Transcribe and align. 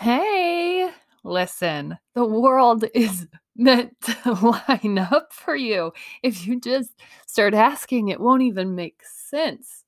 Hey, 0.00 0.88
listen, 1.24 1.98
the 2.14 2.24
world 2.24 2.86
is 2.94 3.26
meant 3.54 4.00
to 4.00 4.32
line 4.68 4.98
up 4.98 5.30
for 5.30 5.54
you. 5.54 5.92
If 6.22 6.46
you 6.46 6.58
just 6.58 6.92
start 7.26 7.52
asking, 7.52 8.08
it 8.08 8.18
won't 8.18 8.40
even 8.40 8.74
make 8.74 9.02
sense. 9.04 9.84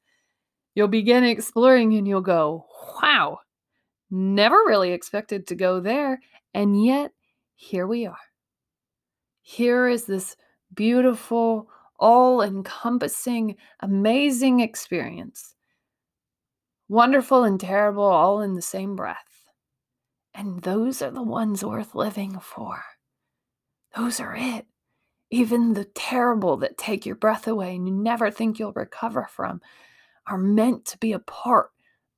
You'll 0.75 0.89
begin 0.89 1.25
exploring 1.25 1.95
and 1.95 2.07
you'll 2.07 2.21
go, 2.21 2.67
wow, 3.03 3.39
never 4.11 4.57
really 4.67 4.93
expected 4.93 5.47
to 5.47 5.55
go 5.55 5.81
there. 5.81 6.21
And 6.53 6.85
yet, 6.85 7.13
here 7.57 7.87
we 7.87 8.05
are. 8.05 8.19
Here 9.41 9.89
is 9.89 10.05
this 10.05 10.37
beautiful, 10.75 11.71
all 11.99 12.43
encompassing, 12.43 13.57
amazing 13.81 14.61
experience. 14.61 15.55
Wonderful 16.91 17.45
and 17.45 17.59
terrible, 17.59 18.05
all 18.05 18.43
in 18.43 18.53
the 18.53 18.61
same 18.61 18.95
breath. 18.95 19.32
And 20.35 20.63
those 20.63 21.03
are 21.03 21.11
the 21.11 21.23
ones 21.23 21.65
worth 21.65 21.95
living 21.95 22.39
for. 22.41 22.83
Those 23.97 24.21
are 24.21 24.35
it. 24.35 24.67
Even 25.31 25.75
the 25.75 25.85
terrible 25.85 26.57
that 26.59 26.79
take 26.79 27.07
your 27.07 27.17
breath 27.17 27.47
away 27.47 27.75
and 27.75 27.87
you 27.87 27.95
never 27.95 28.31
think 28.31 28.59
you'll 28.59 28.73
recover 28.73 29.29
from 29.31 29.61
are 30.27 30.39
meant 30.39 30.85
to 30.87 30.99
be 30.99 31.13
a 31.13 31.19
part 31.19 31.71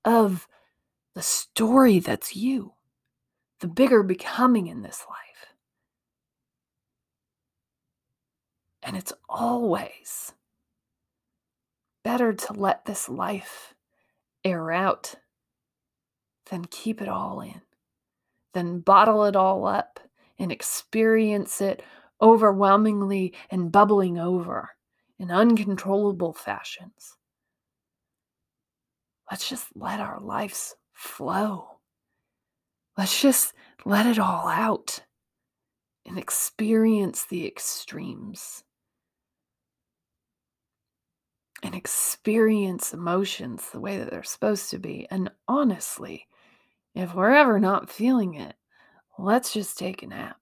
of 0.05 0.49
the 1.15 1.23
story 1.23 1.99
that's 2.01 2.37
you, 2.37 2.75
the 3.61 3.69
bigger 3.69 4.03
becoming 4.03 4.67
in 4.67 4.83
this 4.83 5.05
life. 5.09 5.55
And 8.83 8.97
it's 8.97 9.13
always 9.29 10.33
better 12.03 12.33
to 12.33 12.53
let 12.53 12.85
this 12.85 13.09
life 13.09 13.75
air 14.45 14.71
out 14.71 15.15
than 16.51 16.67
keep 16.67 17.01
it 17.01 17.09
all 17.09 17.41
in 17.41 17.63
then 18.55 18.81
bottle 18.81 19.25
it 19.25 19.37
all 19.37 19.67
up 19.67 20.01
and 20.39 20.51
experience 20.51 21.61
it 21.61 21.83
overwhelmingly 22.23 23.35
and 23.51 23.71
bubbling 23.71 24.19
over 24.19 24.71
in 25.19 25.31
uncontrollable 25.31 26.33
fashions. 26.33 27.17
Let's 29.31 29.49
just 29.49 29.67
let 29.75 30.01
our 30.01 30.21
lives 30.21 30.75
flow. 30.93 31.79
Let's 32.97 33.21
just 33.21 33.53
let 33.85 34.07
it 34.07 34.19
all 34.19 34.47
out 34.47 35.01
and 36.07 36.19
experience 36.19 37.25
the 37.25 37.47
extremes 37.47 38.63
and 41.63 41.75
experience 41.75 42.93
emotions 42.93 43.71
the 43.71 43.81
way 43.81 43.99
that 43.99 44.11
they're 44.11 44.23
supposed 44.23 44.71
to 44.71 44.79
be. 44.79 45.07
And 45.11 45.31
honestly, 45.49 46.29
if 46.95 47.13
we're 47.13 47.35
ever 47.35 47.59
not 47.59 47.91
feeling 47.91 48.35
it, 48.35 48.55
let's 49.19 49.53
just 49.53 49.77
take 49.77 50.03
a 50.03 50.07
nap. 50.07 50.37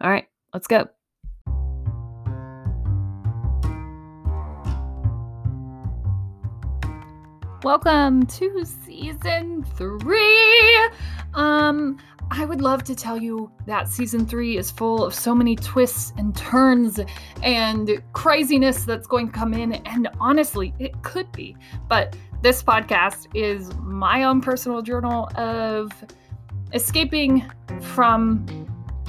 All 0.00 0.10
right, 0.10 0.26
let's 0.54 0.66
go. 0.66 0.88
Welcome 7.62 8.24
to 8.24 8.64
season 8.64 9.64
three. 9.76 10.88
Um, 11.34 11.98
I 12.32 12.44
would 12.44 12.60
love 12.60 12.84
to 12.84 12.94
tell 12.94 13.20
you 13.20 13.50
that 13.66 13.88
season 13.88 14.24
three 14.24 14.56
is 14.56 14.70
full 14.70 15.04
of 15.04 15.12
so 15.12 15.34
many 15.34 15.56
twists 15.56 16.12
and 16.16 16.34
turns 16.36 17.00
and 17.42 18.00
craziness 18.12 18.84
that's 18.84 19.08
going 19.08 19.26
to 19.26 19.32
come 19.32 19.52
in. 19.52 19.74
And 19.74 20.08
honestly, 20.20 20.72
it 20.78 21.02
could 21.02 21.30
be. 21.32 21.56
But 21.88 22.16
this 22.40 22.62
podcast 22.62 23.26
is 23.34 23.74
my 23.78 24.22
own 24.22 24.40
personal 24.40 24.80
journal 24.80 25.28
of 25.36 25.90
escaping 26.72 27.50
from 27.80 28.46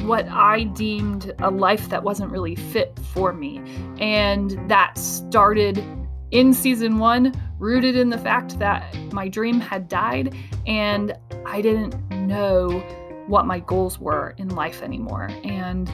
what 0.01 0.27
I 0.27 0.63
deemed 0.63 1.31
a 1.39 1.51
life 1.51 1.89
that 1.89 2.03
wasn't 2.03 2.31
really 2.31 2.55
fit 2.55 2.97
for 3.13 3.33
me. 3.33 3.61
And 3.99 4.57
that 4.67 4.97
started 4.97 5.83
in 6.31 6.53
season 6.53 6.97
one, 6.97 7.33
rooted 7.59 7.95
in 7.95 8.09
the 8.09 8.17
fact 8.17 8.57
that 8.57 8.95
my 9.13 9.27
dream 9.27 9.59
had 9.59 9.87
died 9.87 10.35
and 10.65 11.13
I 11.45 11.61
didn't 11.61 12.09
know 12.09 12.83
what 13.31 13.45
my 13.45 13.59
goals 13.59 13.97
were 13.97 14.35
in 14.37 14.49
life 14.49 14.83
anymore. 14.83 15.29
And 15.43 15.91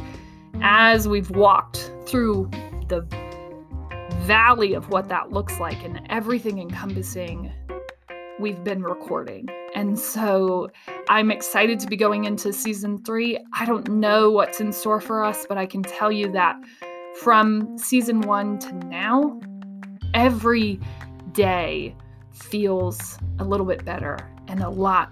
as 0.61 1.07
we've 1.07 1.29
walked 1.29 1.91
through 2.05 2.49
the 2.87 3.07
valley 4.21 4.73
of 4.73 4.89
what 4.89 5.07
that 5.07 5.31
looks 5.31 5.59
like 5.59 5.81
and 5.85 6.01
everything 6.09 6.59
encompassing 6.59 7.53
we've 8.39 8.63
been 8.63 8.83
recording. 8.83 9.47
And 9.75 9.97
so 9.97 10.69
I'm 11.09 11.31
excited 11.31 11.79
to 11.79 11.87
be 11.87 11.95
going 11.95 12.25
into 12.25 12.51
season 12.53 13.03
three. 13.03 13.39
I 13.53 13.65
don't 13.65 13.87
know 13.87 14.31
what's 14.31 14.59
in 14.59 14.73
store 14.73 14.99
for 14.99 15.23
us, 15.23 15.45
but 15.47 15.57
I 15.57 15.65
can 15.65 15.83
tell 15.83 16.11
you 16.11 16.31
that 16.33 16.55
from 17.21 17.77
season 17.77 18.21
one 18.21 18.59
to 18.59 18.73
now, 18.73 19.39
every 20.13 20.79
day 21.31 21.95
feels 22.31 23.17
a 23.39 23.43
little 23.43 23.65
bit 23.65 23.85
better 23.85 24.17
and 24.47 24.61
a 24.61 24.69
lot 24.69 25.11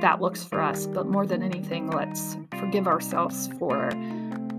that 0.00 0.20
looks 0.20 0.44
for 0.44 0.60
us. 0.60 0.86
But 0.86 1.06
more 1.06 1.26
than 1.26 1.42
anything, 1.42 1.90
let's 1.90 2.36
forgive 2.58 2.86
ourselves 2.86 3.48
for 3.58 3.90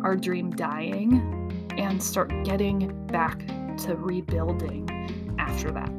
our 0.03 0.15
dream 0.15 0.51
dying 0.51 1.67
and 1.77 2.01
start 2.01 2.31
getting 2.43 3.05
back 3.07 3.47
to 3.79 3.95
rebuilding 3.95 4.89
after 5.39 5.71
that. 5.71 5.89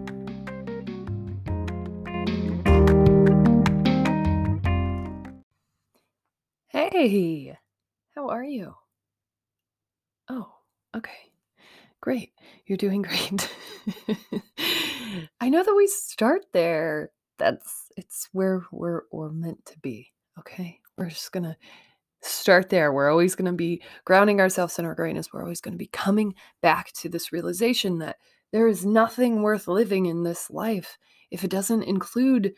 Hey, 6.68 7.56
how 8.14 8.28
are 8.28 8.44
you? 8.44 8.74
Oh, 10.28 10.52
okay. 10.94 11.32
Great. 12.00 12.32
You're 12.66 12.78
doing 12.78 13.02
great. 13.02 13.50
I 15.40 15.48
know 15.48 15.62
that 15.62 15.74
we 15.74 15.86
start 15.86 16.46
there. 16.52 17.10
That's 17.38 17.89
it's 17.96 18.28
where 18.32 18.64
we're 18.72 19.02
we're 19.12 19.30
meant 19.30 19.64
to 19.66 19.78
be. 19.80 20.12
Okay. 20.38 20.80
We're 20.96 21.08
just 21.08 21.32
gonna 21.32 21.56
start 22.22 22.68
there. 22.68 22.92
We're 22.92 23.10
always 23.10 23.34
gonna 23.34 23.52
be 23.52 23.82
grounding 24.04 24.40
ourselves 24.40 24.78
in 24.78 24.84
our 24.84 24.94
greatness. 24.94 25.32
We're 25.32 25.42
always 25.42 25.60
gonna 25.60 25.76
be 25.76 25.88
coming 25.88 26.34
back 26.62 26.92
to 26.94 27.08
this 27.08 27.32
realization 27.32 27.98
that 27.98 28.16
there 28.52 28.68
is 28.68 28.84
nothing 28.84 29.42
worth 29.42 29.68
living 29.68 30.06
in 30.06 30.22
this 30.22 30.50
life 30.50 30.98
if 31.30 31.44
it 31.44 31.50
doesn't 31.50 31.84
include 31.84 32.52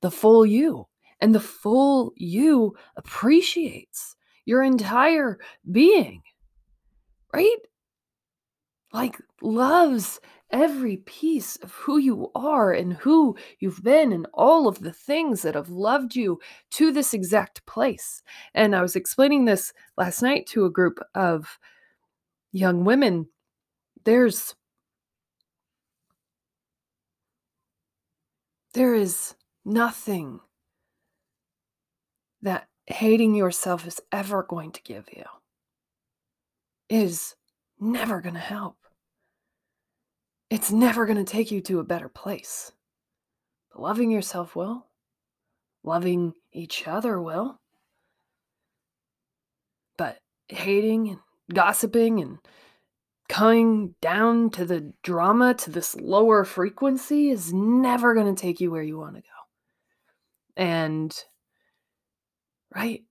the 0.00 0.10
full 0.10 0.44
you. 0.46 0.86
And 1.20 1.34
the 1.34 1.40
full 1.40 2.12
you 2.16 2.74
appreciates 2.96 4.16
your 4.44 4.62
entire 4.62 5.38
being, 5.70 6.22
right? 7.32 7.56
Like, 8.92 9.18
loves 9.40 10.20
every 10.50 10.98
piece 10.98 11.56
of 11.56 11.72
who 11.72 11.98
you 11.98 12.30
are 12.34 12.72
and 12.72 12.92
who 12.94 13.36
you've 13.58 13.82
been 13.82 14.12
and 14.12 14.26
all 14.32 14.68
of 14.68 14.80
the 14.80 14.92
things 14.92 15.42
that 15.42 15.54
have 15.54 15.68
loved 15.68 16.14
you 16.14 16.38
to 16.70 16.92
this 16.92 17.12
exact 17.12 17.64
place. 17.66 18.22
And 18.54 18.74
I 18.76 18.82
was 18.82 18.96
explaining 18.96 19.44
this 19.44 19.72
last 19.96 20.22
night 20.22 20.46
to 20.48 20.64
a 20.64 20.70
group 20.70 21.00
of 21.14 21.58
young 22.52 22.84
women. 22.84 23.28
There's 24.04 24.54
there 28.74 28.94
is 28.94 29.34
nothing 29.64 30.40
that 32.42 32.68
hating 32.86 33.34
yourself 33.34 33.86
is 33.86 34.00
ever 34.12 34.42
going 34.42 34.72
to 34.72 34.82
give 34.82 35.08
you 35.12 35.24
is 36.88 37.34
never 37.80 38.20
going 38.20 38.34
to 38.34 38.40
help. 38.40 38.76
It's 40.54 40.70
never 40.70 41.04
going 41.04 41.16
to 41.16 41.24
take 41.24 41.50
you 41.50 41.60
to 41.60 41.80
a 41.80 41.84
better 41.84 42.08
place. 42.08 42.70
But 43.72 43.82
loving 43.82 44.12
yourself 44.12 44.54
will, 44.54 44.86
loving 45.82 46.34
each 46.52 46.86
other 46.86 47.20
will. 47.20 47.58
But 49.98 50.20
hating 50.46 51.08
and 51.08 51.18
gossiping 51.52 52.20
and 52.20 52.38
coming 53.28 53.96
down 54.00 54.50
to 54.50 54.64
the 54.64 54.92
drama, 55.02 55.54
to 55.54 55.72
this 55.72 55.96
lower 55.96 56.44
frequency, 56.44 57.30
is 57.30 57.52
never 57.52 58.14
going 58.14 58.32
to 58.32 58.40
take 58.40 58.60
you 58.60 58.70
where 58.70 58.80
you 58.80 58.96
want 58.96 59.16
to 59.16 59.22
go. 59.22 59.28
And, 60.56 61.12
right, 62.72 63.02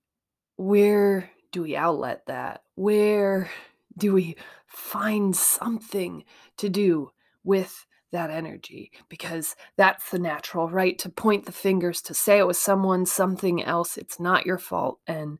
where 0.56 1.30
do 1.52 1.64
we 1.64 1.76
outlet 1.76 2.22
that? 2.26 2.62
Where 2.74 3.50
do 3.98 4.14
we 4.14 4.36
find 4.66 5.36
something 5.36 6.24
to 6.56 6.70
do 6.70 7.10
with 7.44 7.86
that 8.12 8.30
energy? 8.30 8.92
Because 9.08 9.54
that's 9.76 10.10
the 10.10 10.18
natural, 10.18 10.68
right? 10.68 10.98
To 11.00 11.08
point 11.08 11.46
the 11.46 11.52
fingers, 11.52 12.00
to 12.02 12.14
say 12.14 12.38
it 12.38 12.46
was 12.46 12.58
someone, 12.58 13.06
something 13.06 13.62
else. 13.62 13.96
It's 13.96 14.18
not 14.18 14.46
your 14.46 14.58
fault. 14.58 15.00
And 15.06 15.38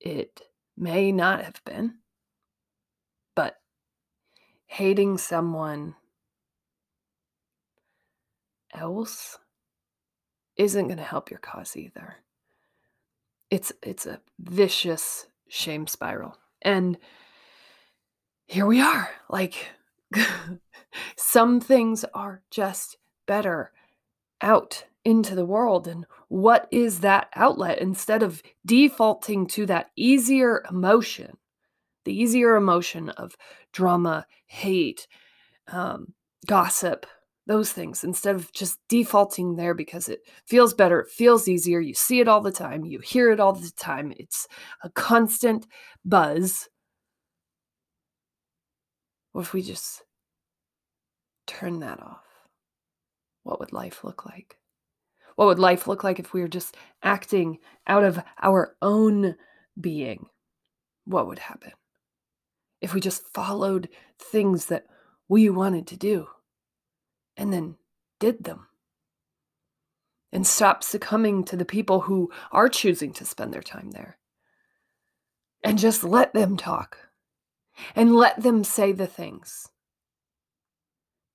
it 0.00 0.42
may 0.76 1.12
not 1.12 1.44
have 1.44 1.62
been. 1.64 1.94
But 3.34 3.56
hating 4.66 5.18
someone 5.18 5.94
else 8.74 9.38
isn't 10.56 10.86
going 10.86 10.98
to 10.98 11.04
help 11.04 11.30
your 11.30 11.40
cause 11.40 11.76
either. 11.76 12.16
It's 13.50 13.72
it's 13.82 14.06
a 14.06 14.20
vicious 14.38 15.26
shame 15.48 15.86
spiral. 15.86 16.36
And 16.62 16.98
here 18.46 18.66
we 18.66 18.80
are. 18.80 19.10
Like 19.28 19.68
some 21.16 21.60
things 21.60 22.04
are 22.14 22.42
just 22.50 22.98
better 23.26 23.72
out 24.40 24.84
into 25.04 25.34
the 25.34 25.46
world 25.46 25.86
and 25.86 26.06
what 26.28 26.66
is 26.70 27.00
that 27.00 27.28
outlet? 27.36 27.78
Instead 27.78 28.22
of 28.22 28.42
defaulting 28.66 29.46
to 29.48 29.66
that 29.66 29.90
easier 29.96 30.64
emotion 30.70 31.36
the 32.04 32.12
easier 32.12 32.56
emotion 32.56 33.08
of 33.10 33.36
drama 33.72 34.26
hate 34.46 35.06
um, 35.68 36.12
gossip 36.46 37.06
those 37.46 37.72
things 37.72 38.04
instead 38.04 38.34
of 38.34 38.50
just 38.52 38.78
defaulting 38.88 39.56
there 39.56 39.74
because 39.74 40.08
it 40.08 40.20
feels 40.46 40.72
better 40.72 41.00
it 41.00 41.10
feels 41.10 41.46
easier 41.48 41.80
you 41.80 41.94
see 41.94 42.20
it 42.20 42.28
all 42.28 42.40
the 42.40 42.52
time 42.52 42.84
you 42.84 42.98
hear 43.00 43.30
it 43.30 43.40
all 43.40 43.52
the 43.52 43.70
time 43.76 44.12
it's 44.18 44.46
a 44.82 44.90
constant 44.90 45.66
buzz. 46.04 46.68
What 49.32 49.42
if 49.42 49.52
we 49.52 49.62
just 49.62 50.04
turn 51.46 51.80
that 51.80 52.00
off 52.00 52.24
what 53.42 53.60
would 53.60 53.72
life 53.72 54.04
look 54.04 54.24
like 54.24 54.58
what 55.36 55.48
would 55.48 55.58
life 55.58 55.86
look 55.86 56.04
like 56.04 56.18
if 56.18 56.32
we 56.32 56.40
were 56.40 56.48
just 56.48 56.76
acting 57.02 57.58
out 57.86 58.04
of 58.04 58.22
our 58.40 58.76
own 58.80 59.36
being? 59.80 60.26
What 61.04 61.26
would 61.26 61.40
happen? 61.40 61.72
If 62.80 62.94
we 62.94 63.00
just 63.00 63.26
followed 63.32 63.88
things 64.18 64.66
that 64.66 64.86
we 65.28 65.48
wanted 65.48 65.86
to 65.88 65.96
do 65.96 66.28
and 67.36 67.52
then 67.52 67.76
did 68.20 68.44
them 68.44 68.68
and 70.32 70.46
stopped 70.46 70.84
succumbing 70.84 71.44
to 71.44 71.56
the 71.56 71.64
people 71.64 72.02
who 72.02 72.30
are 72.52 72.68
choosing 72.68 73.12
to 73.14 73.24
spend 73.24 73.52
their 73.52 73.62
time 73.62 73.90
there 73.90 74.18
and 75.62 75.78
just 75.78 76.04
let 76.04 76.34
them 76.34 76.56
talk 76.56 76.98
and 77.96 78.14
let 78.14 78.42
them 78.42 78.62
say 78.62 78.92
the 78.92 79.06
things 79.06 79.68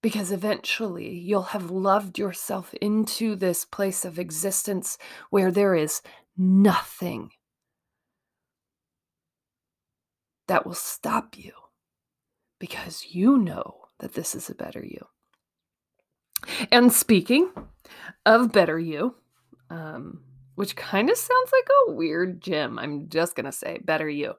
because 0.01 0.31
eventually 0.31 1.10
you'll 1.10 1.44
have 1.44 1.69
loved 1.69 2.18
yourself 2.18 2.74
into 2.75 3.36
this 3.36 3.66
place 3.66 4.06
of 4.06 4.18
existence 4.18 4.98
where 5.30 5.51
there 5.51 5.75
is 5.75 6.01
nothing 6.38 7.31
that 10.48 10.66
will 10.66 10.74
stop 10.74 11.38
you 11.38 11.51
because 12.60 13.07
you 13.12 13.38
know 13.38 13.86
that 14.00 14.13
this 14.13 14.34
is 14.34 14.50
a 14.50 14.56
better 14.56 14.84
you. 14.84 15.07
And 16.72 16.92
speaking 16.92 17.51
of 18.25 18.51
better 18.51 18.80
you, 18.80 19.16
um, 19.69 20.22
which 20.56 20.75
kind 20.75 21.10
of 21.10 21.18
sounds 21.18 21.51
like 21.51 21.68
a 21.69 21.92
weird 21.92 22.42
gym. 22.42 22.80
I'm 22.80 23.10
just 23.10 23.36
going 23.36 23.46
to 23.46 23.51
say 23.51 23.80
better 23.84 24.10
you. 24.10 24.34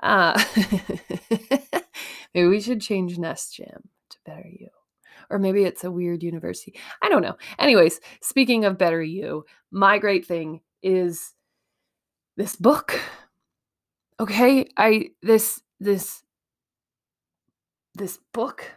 Uh, 0.00 0.42
maybe 2.34 2.48
we 2.48 2.60
should 2.60 2.80
change 2.80 3.18
Nest 3.18 3.54
Gym 3.54 3.88
to 4.10 4.18
better 4.24 4.48
you 4.48 4.68
or 5.32 5.38
maybe 5.38 5.64
it's 5.64 5.82
a 5.82 5.90
weird 5.90 6.22
university. 6.22 6.78
I 7.00 7.08
don't 7.08 7.22
know. 7.22 7.36
Anyways, 7.58 8.00
speaking 8.20 8.64
of 8.66 8.78
better 8.78 9.02
you, 9.02 9.44
my 9.70 9.98
great 9.98 10.26
thing 10.26 10.60
is 10.82 11.32
this 12.36 12.54
book. 12.54 13.00
Okay? 14.20 14.68
I 14.76 15.08
this 15.22 15.62
this 15.80 16.22
this 17.94 18.18
book, 18.32 18.70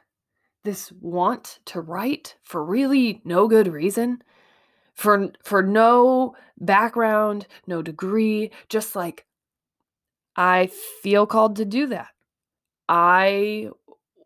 this 0.63 0.91
want 0.93 1.59
to 1.65 1.81
write 1.81 2.35
for 2.43 2.63
really 2.63 3.21
no 3.25 3.47
good 3.47 3.67
reason, 3.67 4.23
for 4.95 5.31
for 5.43 5.61
no 5.61 6.35
background, 6.57 7.47
no 7.67 7.81
degree, 7.81 8.51
just 8.69 8.95
like 8.95 9.25
I 10.37 10.67
feel 11.03 11.27
called 11.27 11.57
to 11.57 11.65
do 11.65 11.87
that. 11.87 12.07
I 12.87 13.69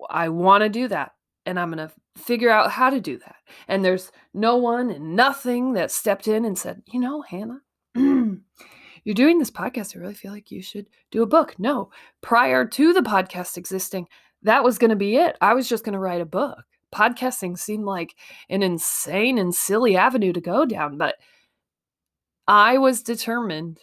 I 0.10 0.30
want 0.30 0.62
to 0.62 0.70
do 0.70 0.88
that 0.90 1.14
and 1.50 1.60
I'm 1.60 1.72
going 1.72 1.88
to 1.88 1.94
figure 2.19 2.50
out 2.50 2.71
how 2.71 2.89
to 2.89 3.00
do 3.00 3.18
that. 3.18 3.36
And 3.68 3.83
there's 3.83 4.12
no 4.33 4.57
one 4.57 4.89
and 4.89 5.16
nothing 5.16 5.74
that 5.74 5.92
stepped 5.92 6.27
in 6.27 6.45
and 6.45 6.57
said, 6.57 6.83
you 6.88 7.00
know, 7.00 7.21
Hanna, 7.21 7.62
you're 7.95 9.16
doing 9.16 9.39
this 9.39 9.51
podcast. 9.51 9.95
I 9.95 10.00
really 10.00 10.13
feel 10.13 10.31
like 10.31 10.51
you 10.51 10.62
should 10.62 10.88
do 11.12 11.24
a 11.24 11.27
book. 11.27 11.56
No, 11.57 11.92
prior 12.21 12.66
to 12.66 12.94
the 12.94 13.01
podcast 13.01 13.57
existing, 13.57 14.07
that 14.44 14.63
was 14.63 14.77
going 14.77 14.89
to 14.89 14.95
be 14.95 15.16
it. 15.18 15.38
I 15.42 15.54
was 15.54 15.68
just 15.68 15.83
going 15.83 15.94
to 15.94 16.00
write 16.00 16.21
a 16.21 16.25
book. 16.25 16.63
Podcasting 16.94 17.57
seemed 17.57 17.86
like 17.86 18.16
an 18.50 18.63
insane 18.63 19.38
and 19.38 19.54
silly 19.54 19.95
avenue 19.95 20.33
to 20.33 20.42
go 20.42 20.65
down, 20.65 20.98
but 20.98 21.15
I 22.48 22.80
was 22.80 23.04
determined 23.04 23.80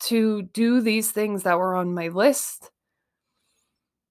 to 0.00 0.42
do 0.42 0.80
these 0.80 1.12
things 1.12 1.44
that 1.44 1.58
were 1.58 1.76
on 1.76 1.94
my 1.94 2.08
list. 2.08 2.70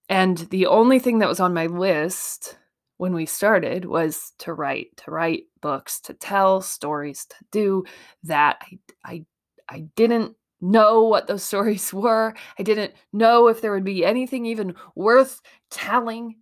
And 0.09 0.37
the 0.37 0.67
only 0.67 0.99
thing 0.99 1.19
that 1.19 1.29
was 1.29 1.39
on 1.39 1.53
my 1.53 1.67
list 1.67 2.57
when 3.03 3.13
we 3.13 3.25
started 3.25 3.83
was 3.83 4.31
to 4.39 4.53
write, 4.53 4.95
to 4.95 5.11
write 5.11 5.43
books, 5.61 5.99
to 5.99 6.13
tell 6.13 6.61
stories, 6.61 7.25
to 7.25 7.35
do 7.51 7.83
that. 8.23 8.61
I 8.61 8.79
I 9.03 9.25
I 9.67 9.79
didn't 9.97 10.37
know 10.61 11.03
what 11.03 11.27
those 11.27 11.43
stories 11.51 11.93
were. 11.93 12.33
I 12.57 12.63
didn't 12.63 12.93
know 13.11 13.49
if 13.49 13.59
there 13.59 13.73
would 13.73 13.83
be 13.83 14.05
anything 14.05 14.45
even 14.45 14.75
worth 14.95 15.41
telling. 15.69 16.37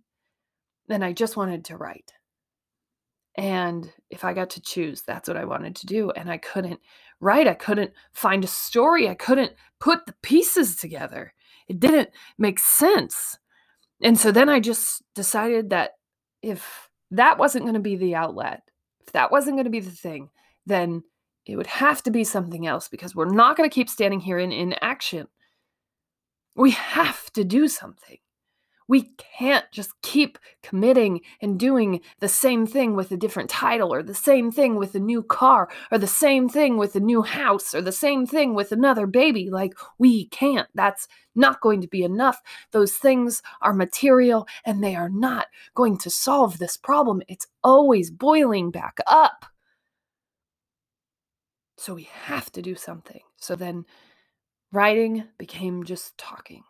And 0.88 1.04
I 1.04 1.12
just 1.12 1.36
wanted 1.36 1.64
to 1.64 1.76
write. 1.76 2.12
And 3.34 3.92
if 4.08 4.22
I 4.22 4.32
got 4.32 4.50
to 4.50 4.62
choose, 4.62 5.02
that's 5.02 5.26
what 5.26 5.36
I 5.36 5.44
wanted 5.44 5.74
to 5.74 5.86
do. 5.86 6.12
And 6.12 6.30
I 6.30 6.38
couldn't 6.38 6.78
write. 7.18 7.48
I 7.48 7.54
couldn't 7.54 7.90
find 8.12 8.44
a 8.44 8.46
story. 8.46 9.08
I 9.08 9.14
couldn't 9.14 9.54
put 9.80 10.06
the 10.06 10.14
pieces 10.22 10.76
together. 10.76 11.34
It 11.66 11.80
didn't 11.80 12.10
make 12.38 12.60
sense. 12.60 13.36
And 14.00 14.16
so 14.16 14.30
then 14.30 14.48
I 14.48 14.60
just 14.60 15.02
decided 15.16 15.70
that 15.70 15.94
if 16.42 16.90
that 17.10 17.38
wasn't 17.38 17.64
going 17.64 17.74
to 17.74 17.80
be 17.80 17.96
the 17.96 18.14
outlet, 18.14 18.62
if 19.06 19.12
that 19.12 19.30
wasn't 19.30 19.56
going 19.56 19.64
to 19.64 19.70
be 19.70 19.80
the 19.80 19.90
thing, 19.90 20.30
then 20.66 21.02
it 21.46 21.56
would 21.56 21.66
have 21.66 22.02
to 22.04 22.10
be 22.10 22.24
something 22.24 22.66
else 22.66 22.88
because 22.88 23.14
we're 23.14 23.32
not 23.32 23.56
going 23.56 23.68
to 23.68 23.74
keep 23.74 23.88
standing 23.88 24.20
here 24.20 24.38
in 24.38 24.52
inaction. 24.52 25.28
We 26.54 26.72
have 26.72 27.32
to 27.32 27.44
do 27.44 27.68
something. 27.68 28.18
We 28.92 29.14
can't 29.38 29.64
just 29.72 29.92
keep 30.02 30.38
committing 30.62 31.22
and 31.40 31.58
doing 31.58 32.02
the 32.18 32.28
same 32.28 32.66
thing 32.66 32.94
with 32.94 33.10
a 33.10 33.16
different 33.16 33.48
title, 33.48 33.90
or 33.90 34.02
the 34.02 34.14
same 34.14 34.52
thing 34.52 34.76
with 34.76 34.94
a 34.94 35.00
new 35.00 35.22
car, 35.22 35.70
or 35.90 35.96
the 35.96 36.06
same 36.06 36.46
thing 36.46 36.76
with 36.76 36.94
a 36.94 37.00
new 37.00 37.22
house, 37.22 37.74
or 37.74 37.80
the 37.80 37.90
same 37.90 38.26
thing 38.26 38.54
with 38.54 38.70
another 38.70 39.06
baby. 39.06 39.48
Like, 39.48 39.72
we 39.96 40.26
can't. 40.26 40.68
That's 40.74 41.08
not 41.34 41.62
going 41.62 41.80
to 41.80 41.88
be 41.88 42.02
enough. 42.02 42.42
Those 42.72 42.92
things 42.92 43.40
are 43.62 43.72
material 43.72 44.46
and 44.62 44.84
they 44.84 44.94
are 44.94 45.08
not 45.08 45.46
going 45.74 45.96
to 45.96 46.10
solve 46.10 46.58
this 46.58 46.76
problem. 46.76 47.22
It's 47.28 47.46
always 47.64 48.10
boiling 48.10 48.70
back 48.70 48.98
up. 49.06 49.46
So 51.78 51.94
we 51.94 52.10
have 52.26 52.52
to 52.52 52.60
do 52.60 52.74
something. 52.74 53.22
So 53.38 53.56
then 53.56 53.86
writing 54.70 55.28
became 55.38 55.82
just 55.84 56.18
talking. 56.18 56.64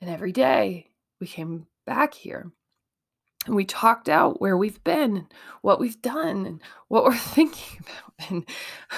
And 0.00 0.08
every 0.08 0.32
day 0.32 0.92
we 1.20 1.26
came 1.26 1.66
back 1.86 2.14
here. 2.14 2.50
And 3.46 3.54
we 3.54 3.66
talked 3.66 4.08
out 4.08 4.40
where 4.40 4.56
we've 4.56 4.82
been 4.84 5.18
and 5.18 5.34
what 5.60 5.78
we've 5.78 6.00
done 6.00 6.46
and 6.46 6.62
what 6.88 7.04
we're 7.04 7.16
thinking 7.34 7.80
about 7.80 8.30
and 8.30 8.48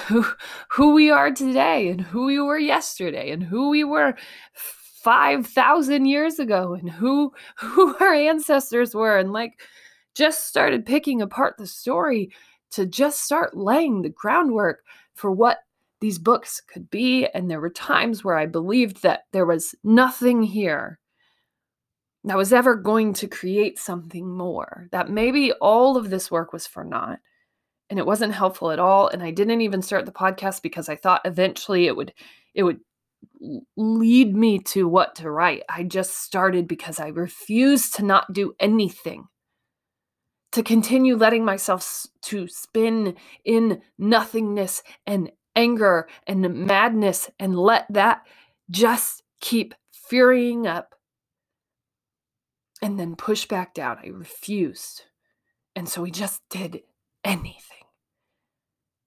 who 0.07 0.25
who 0.69 0.93
we 0.93 1.11
are 1.11 1.31
today 1.31 1.89
and 1.89 1.99
who 1.99 2.25
we 2.25 2.39
were 2.39 2.57
yesterday 2.57 3.31
and 3.31 3.43
who 3.43 3.69
we 3.69 3.83
were 3.83 4.15
5,000 4.53 6.05
years 6.05 6.39
ago 6.39 6.73
and 6.73 6.89
who 6.89 7.33
who 7.57 7.95
our 7.97 8.13
ancestors 8.13 8.95
were. 8.95 9.17
And 9.17 9.33
like 9.33 9.59
just 10.15 10.47
started 10.47 10.85
picking 10.85 11.21
apart 11.21 11.55
the 11.57 11.67
story 11.67 12.31
to 12.71 12.85
just 12.85 13.23
start 13.23 13.55
laying 13.55 14.01
the 14.01 14.09
groundwork 14.09 14.83
for 15.13 15.31
what 15.31 15.59
these 15.99 16.19
books 16.19 16.61
could 16.61 16.89
be. 16.89 17.25
And 17.27 17.49
there 17.49 17.61
were 17.61 17.69
times 17.69 18.23
where 18.23 18.37
I 18.37 18.45
believed 18.45 19.03
that 19.03 19.23
there 19.33 19.45
was 19.45 19.75
nothing 19.83 20.43
here 20.43 20.99
that 22.29 22.37
was 22.37 22.53
ever 22.53 22.75
going 22.75 23.13
to 23.13 23.27
create 23.27 23.79
something 23.79 24.27
more 24.27 24.87
that 24.91 25.09
maybe 25.09 25.51
all 25.53 25.97
of 25.97 26.09
this 26.09 26.29
work 26.31 26.53
was 26.53 26.67
for 26.67 26.83
naught 26.83 27.19
and 27.89 27.99
it 27.99 28.05
wasn't 28.05 28.33
helpful 28.33 28.71
at 28.71 28.79
all 28.79 29.07
and 29.07 29.23
i 29.23 29.31
didn't 29.31 29.61
even 29.61 29.81
start 29.81 30.05
the 30.05 30.11
podcast 30.11 30.61
because 30.61 30.89
i 30.89 30.95
thought 30.95 31.21
eventually 31.25 31.87
it 31.87 31.95
would 31.95 32.13
it 32.53 32.63
would 32.63 32.79
lead 33.75 34.35
me 34.35 34.59
to 34.59 34.87
what 34.87 35.15
to 35.15 35.29
write. 35.29 35.63
I 35.69 35.83
just 35.83 36.21
started 36.21 36.67
because 36.67 36.99
i 36.99 37.07
refused 37.07 37.95
to 37.95 38.03
not 38.03 38.33
do 38.33 38.53
anything. 38.59 39.27
To 40.53 40.63
continue 40.63 41.15
letting 41.15 41.45
myself 41.45 42.07
to 42.23 42.47
spin 42.47 43.15
in 43.43 43.81
nothingness 43.97 44.81
and 45.05 45.31
anger 45.55 46.07
and 46.25 46.65
madness 46.65 47.29
and 47.39 47.57
let 47.57 47.85
that 47.89 48.25
just 48.71 49.23
keep 49.41 49.75
furying 49.91 50.65
up 50.65 50.95
and 52.81 52.99
then 52.99 53.15
push 53.15 53.45
back 53.45 53.73
down. 53.73 53.97
I 54.03 54.07
refused. 54.07 55.03
And 55.75 55.87
so 55.87 56.01
we 56.01 56.11
just 56.11 56.41
did 56.49 56.81
anything. 57.23 57.63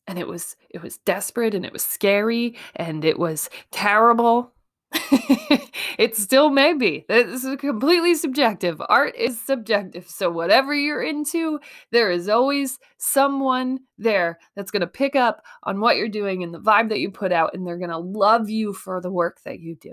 And 0.06 0.18
it 0.18 0.26
was 0.26 0.56
it 0.70 0.82
was 0.82 0.98
desperate 0.98 1.54
and 1.54 1.64
it 1.64 1.72
was 1.72 1.84
scary 1.84 2.56
and 2.74 3.04
it 3.04 3.18
was 3.18 3.48
terrible. 3.70 4.52
It 6.00 6.16
still 6.16 6.48
may 6.48 6.72
be. 6.72 7.04
This 7.10 7.44
is 7.44 7.56
completely 7.58 8.14
subjective. 8.14 8.80
Art 8.88 9.14
is 9.16 9.38
subjective. 9.38 10.08
So 10.08 10.30
whatever 10.30 10.74
you're 10.74 11.02
into 11.02 11.60
there 11.90 12.10
is 12.10 12.26
always 12.26 12.78
someone 12.96 13.80
there 13.98 14.38
that's 14.56 14.70
going 14.70 14.80
to 14.80 14.86
pick 14.86 15.14
up 15.14 15.42
on 15.62 15.78
what 15.78 15.98
you're 15.98 16.08
doing 16.08 16.42
and 16.42 16.54
the 16.54 16.58
vibe 16.58 16.88
that 16.88 17.00
you 17.00 17.10
put 17.10 17.32
out 17.32 17.52
and 17.52 17.66
they're 17.66 17.76
going 17.76 17.90
to 17.90 17.98
love 17.98 18.48
you 18.48 18.72
for 18.72 19.02
the 19.02 19.12
work 19.12 19.40
that 19.44 19.60
you 19.60 19.74
do 19.74 19.92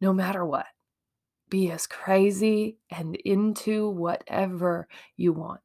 no 0.00 0.12
matter 0.12 0.44
what 0.44 0.66
be 1.48 1.70
as 1.70 1.86
crazy 1.86 2.78
and 2.90 3.16
into 3.16 3.88
whatever 3.88 4.88
you 5.16 5.32
want. 5.32 5.60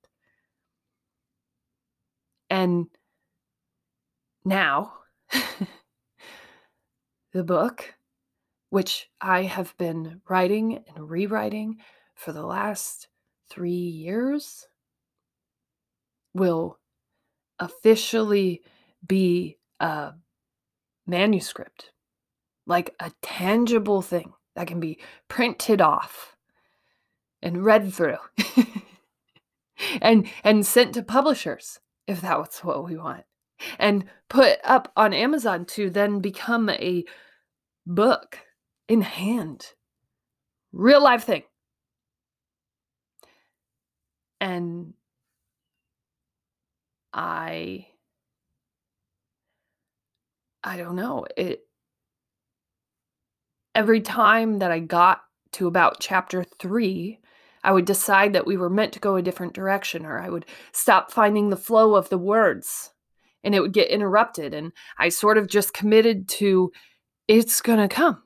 And 2.49 2.87
now, 4.43 4.93
the 7.33 7.43
book, 7.43 7.95
which 8.69 9.09
I 9.19 9.43
have 9.43 9.75
been 9.77 10.21
writing 10.27 10.83
and 10.95 11.09
rewriting 11.09 11.77
for 12.15 12.33
the 12.33 12.45
last 12.45 13.07
three 13.49 13.71
years, 13.71 14.67
will 16.33 16.79
officially 17.59 18.61
be 19.05 19.57
a 19.79 20.13
manuscript, 21.07 21.91
like 22.65 22.93
a 22.99 23.11
tangible 23.21 24.01
thing 24.01 24.33
that 24.55 24.67
can 24.67 24.79
be 24.79 24.99
printed 25.27 25.81
off 25.81 26.35
and 27.41 27.65
read 27.65 27.93
through 27.93 28.17
and 30.01 30.27
and 30.43 30.65
sent 30.65 30.93
to 30.93 31.03
publishers 31.03 31.79
if 32.07 32.21
that's 32.21 32.63
what 32.63 32.83
we 32.83 32.97
want 32.97 33.23
and 33.79 34.05
put 34.29 34.59
up 34.63 34.91
on 34.95 35.13
Amazon 35.13 35.65
to 35.65 35.89
then 35.89 36.19
become 36.19 36.69
a 36.69 37.03
book 37.85 38.39
in 38.87 39.01
hand. 39.01 39.73
Real 40.71 41.03
life 41.03 41.23
thing. 41.23 41.43
And 44.39 44.93
I 47.13 47.87
I 50.63 50.77
don't 50.77 50.95
know. 50.95 51.25
It 51.35 51.60
every 53.75 54.01
time 54.01 54.59
that 54.59 54.71
I 54.71 54.79
got 54.79 55.21
to 55.53 55.67
about 55.67 55.99
chapter 55.99 56.43
3, 56.43 57.19
I 57.63 57.71
would 57.71 57.85
decide 57.85 58.33
that 58.33 58.47
we 58.47 58.57
were 58.57 58.69
meant 58.69 58.93
to 58.93 58.99
go 58.99 59.15
a 59.15 59.21
different 59.21 59.53
direction 59.53 60.05
or 60.05 60.19
I 60.19 60.29
would 60.29 60.45
stop 60.71 61.11
finding 61.11 61.49
the 61.49 61.57
flow 61.57 61.95
of 61.95 62.09
the 62.09 62.17
words 62.17 62.91
and 63.43 63.53
it 63.53 63.59
would 63.59 63.73
get 63.73 63.89
interrupted 63.89 64.53
and 64.53 64.71
i 64.99 65.09
sort 65.09 65.37
of 65.37 65.47
just 65.47 65.73
committed 65.73 66.27
to 66.27 66.71
it's 67.27 67.61
to 67.79 67.87
come. 67.87 68.21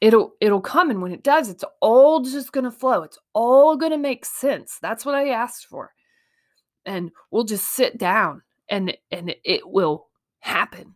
It'll 0.00 0.32
it'll 0.40 0.60
come 0.60 0.90
and 0.90 1.02
when 1.02 1.12
it 1.12 1.22
does 1.22 1.48
it's 1.48 1.64
all 1.80 2.20
just 2.22 2.52
to 2.64 2.70
flow. 2.70 3.02
It's 3.02 3.18
all 3.32 3.76
to 3.92 3.98
make 3.98 4.24
sense. 4.24 4.78
That's 4.80 5.04
what 5.04 5.14
i 5.14 5.28
asked 5.28 5.66
for. 5.66 5.92
And 6.84 7.10
we'll 7.30 7.44
just 7.44 7.72
sit 7.72 7.98
down 7.98 8.42
and 8.68 8.96
and 9.10 9.34
it 9.44 9.68
will 9.68 10.08
happen 10.40 10.94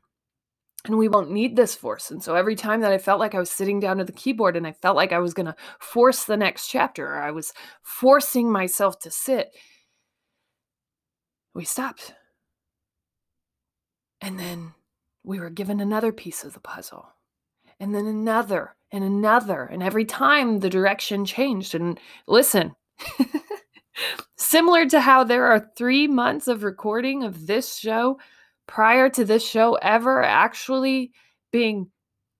and 0.85 0.99
we 0.99 1.09
won't 1.09 1.31
need 1.31 1.57
this 1.57 1.75
force 1.75 2.11
and 2.11 2.23
so 2.23 2.35
every 2.35 2.57
time 2.57 2.81
that 2.81 2.93
i 2.93 2.99
felt 2.99 3.21
like 3.21 3.35
i 3.35 3.39
was 3.39 3.51
sitting 3.51 3.81
down 3.81 4.01
at 4.01 4.07
the 4.07 4.13
keyboard 4.13 4.57
and 4.57 4.67
i 4.67 4.73
felt 4.73 4.97
like 4.97 5.13
i 5.13 5.19
was 5.19 5.35
going 5.35 5.47
to 5.47 5.57
force 5.79 6.25
the 6.25 6.37
next 6.37 6.69
chapter 6.69 7.07
or 7.07 7.23
i 7.23 7.31
was 7.31 7.53
forcing 7.83 8.51
myself 8.51 8.99
to 8.99 9.11
sit 9.11 9.51
we 11.55 11.65
stopped 11.65 12.15
and 14.23 14.39
then 14.39 14.73
we 15.25 15.41
were 15.41 15.51
given 15.51 15.81
another 15.81 16.13
piece 16.13 16.45
of 16.45 16.55
the 16.55 16.61
puzzle, 16.61 17.09
and 17.79 17.95
then 17.95 18.07
another, 18.07 18.77
and 18.91 19.05
another. 19.05 19.65
And 19.65 19.83
every 19.83 20.05
time 20.05 20.61
the 20.61 20.71
direction 20.71 21.25
changed. 21.25 21.75
And 21.75 21.99
listen, 22.27 22.75
similar 24.37 24.87
to 24.87 25.01
how 25.01 25.25
there 25.25 25.47
are 25.47 25.71
three 25.77 26.07
months 26.07 26.49
of 26.49 26.63
recording 26.63 27.25
of 27.25 27.47
this 27.47 27.77
show 27.77 28.19
prior 28.67 29.09
to 29.11 29.25
this 29.25 29.47
show 29.47 29.75
ever 29.75 30.23
actually 30.23 31.13
being 31.51 31.91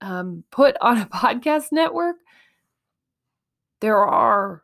um, 0.01 0.45
put 0.51 0.77
on 0.81 0.99
a 0.99 1.07
podcast 1.15 1.73
network, 1.73 2.17
there 3.81 3.99
are 3.99 4.63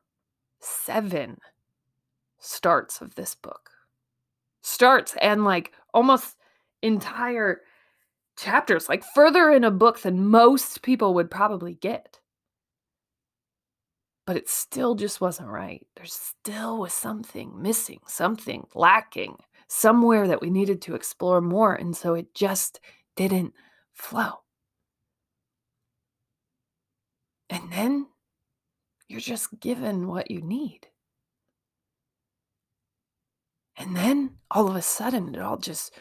seven 0.61 1.39
starts 2.39 3.01
of 3.01 3.15
this 3.15 3.35
book. 3.35 3.71
Starts 4.63 5.17
and 5.21 5.45
like 5.45 5.73
almost 5.95 6.37
entire 6.83 7.63
chapters, 8.37 8.89
like 8.89 9.05
further 9.15 9.51
in 9.51 9.65
a 9.65 9.71
book 9.71 10.01
than 10.01 10.29
most 10.29 10.83
people 10.83 11.15
would 11.15 11.31
probably 11.31 11.75
get. 11.75 12.21
But 14.27 14.37
it 14.37 14.49
still 14.49 14.95
just 14.95 15.21
wasn't 15.21 15.49
right. 15.49 15.87
There 15.97 16.05
still 16.05 16.79
was 16.79 16.93
something 16.93 17.63
missing, 17.63 18.01
something 18.07 18.67
lacking, 18.75 19.37
somewhere 19.69 20.27
that 20.27 20.41
we 20.41 20.51
needed 20.51 20.83
to 20.83 20.95
explore 20.95 21.41
more. 21.41 21.75
And 21.75 21.97
so 21.97 22.15
it 22.15 22.35
just 22.35 22.81
didn't 23.17 23.53
flow. 23.93 24.41
And 27.51 27.73
then 27.73 28.07
you're 29.09 29.21
just 29.21 29.61
given 29.61 30.09
what 30.09 30.31
you 30.31 30.41
need. 30.41 30.89
And 33.77 33.97
then 33.97 34.33
all 34.51 34.69
of 34.69 34.77
a 34.77 34.83
sudden, 34.83 35.35
it 35.35 35.41
all 35.41 35.57
just 35.57 35.95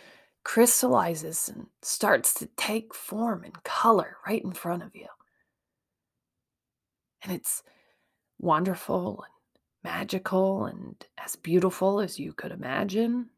crystallizes 0.44 1.50
and 1.50 1.68
starts 1.82 2.34
to 2.36 2.48
take 2.58 2.94
form 2.94 3.44
and 3.44 3.64
color 3.64 4.18
right 4.26 4.44
in 4.44 4.52
front 4.52 4.82
of 4.82 4.96
you. 4.96 5.08
And 7.22 7.34
it's 7.34 7.64
wonderful 8.40 9.24
and 9.24 9.94
magical 9.94 10.66
and 10.66 10.96
as 11.24 11.36
beautiful 11.36 12.00
as 12.00 12.20
you 12.20 12.34
could 12.34 12.52
imagine. 12.52 13.30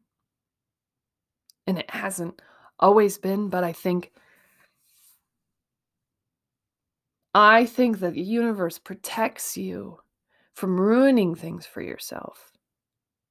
And 1.70 1.78
it 1.78 1.90
hasn't 1.90 2.42
always 2.80 3.16
been, 3.16 3.48
but 3.48 3.62
I 3.62 3.72
think 3.72 4.10
I 7.32 7.64
think 7.64 8.00
that 8.00 8.14
the 8.14 8.20
universe 8.20 8.80
protects 8.80 9.56
you 9.56 10.00
from 10.52 10.80
ruining 10.80 11.36
things 11.36 11.66
for 11.66 11.80
yourself. 11.80 12.50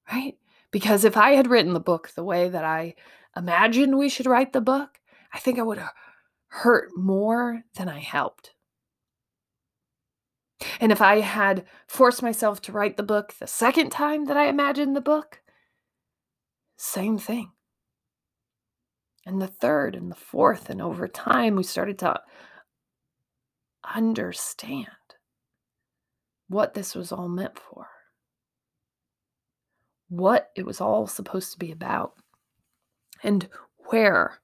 Right? 0.09 0.37
Because 0.71 1.03
if 1.03 1.17
I 1.17 1.31
had 1.31 1.49
written 1.49 1.73
the 1.73 1.81
book 1.81 2.11
the 2.15 2.23
way 2.23 2.47
that 2.47 2.63
I 2.63 2.95
imagined 3.35 3.97
we 3.97 4.07
should 4.07 4.25
write 4.25 4.53
the 4.53 4.61
book, 4.61 5.01
I 5.33 5.39
think 5.39 5.59
I 5.59 5.63
would 5.63 5.77
have 5.77 5.91
hurt 6.47 6.91
more 6.95 7.63
than 7.75 7.89
I 7.89 7.99
helped. 7.99 8.53
And 10.79 10.93
if 10.93 11.01
I 11.01 11.19
had 11.19 11.65
forced 11.87 12.23
myself 12.23 12.61
to 12.61 12.71
write 12.71 12.95
the 12.95 13.03
book 13.03 13.33
the 13.33 13.47
second 13.47 13.89
time 13.89 14.27
that 14.27 14.37
I 14.37 14.45
imagined 14.45 14.95
the 14.95 15.01
book, 15.01 15.41
same 16.77 17.17
thing 17.17 17.51
and 19.29 19.41
the 19.41 19.47
third 19.47 19.95
and 19.95 20.11
the 20.11 20.15
fourth. 20.15 20.69
And 20.69 20.81
over 20.81 21.07
time, 21.07 21.55
we 21.55 21.63
started 21.63 21.99
to 21.99 22.19
understand 23.95 24.87
what 26.47 26.73
this 26.73 26.95
was 26.95 27.11
all 27.11 27.29
meant 27.29 27.57
for, 27.57 27.87
what 30.09 30.49
it 30.55 30.65
was 30.65 30.81
all 30.81 31.05
supposed 31.05 31.51
to 31.53 31.59
be 31.59 31.71
about, 31.71 32.13
and 33.23 33.47
where 33.89 34.39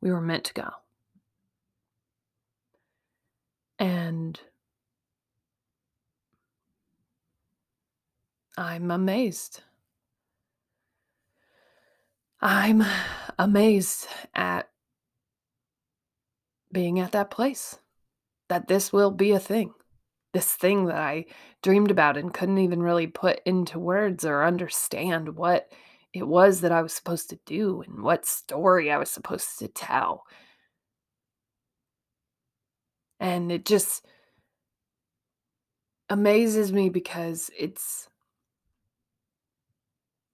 we 0.00 0.10
were 0.10 0.20
meant 0.20 0.44
to 0.44 0.54
go. 0.54 0.70
And 3.78 4.40
I'm 8.58 8.90
amazed. 8.90 9.62
I'm 12.48 12.84
amazed 13.40 14.06
at 14.32 14.68
being 16.70 17.00
at 17.00 17.10
that 17.10 17.28
place, 17.28 17.80
that 18.48 18.68
this 18.68 18.92
will 18.92 19.10
be 19.10 19.32
a 19.32 19.40
thing, 19.40 19.74
this 20.32 20.54
thing 20.54 20.84
that 20.84 20.94
I 20.94 21.24
dreamed 21.60 21.90
about 21.90 22.16
and 22.16 22.32
couldn't 22.32 22.58
even 22.58 22.84
really 22.84 23.08
put 23.08 23.40
into 23.44 23.80
words 23.80 24.24
or 24.24 24.44
understand 24.44 25.34
what 25.34 25.72
it 26.12 26.28
was 26.28 26.60
that 26.60 26.70
I 26.70 26.82
was 26.82 26.92
supposed 26.92 27.30
to 27.30 27.40
do 27.46 27.82
and 27.82 28.04
what 28.04 28.24
story 28.24 28.92
I 28.92 28.98
was 28.98 29.10
supposed 29.10 29.58
to 29.58 29.66
tell. 29.66 30.22
And 33.18 33.50
it 33.50 33.66
just 33.66 34.06
amazes 36.08 36.72
me 36.72 36.90
because 36.90 37.50
it's 37.58 38.08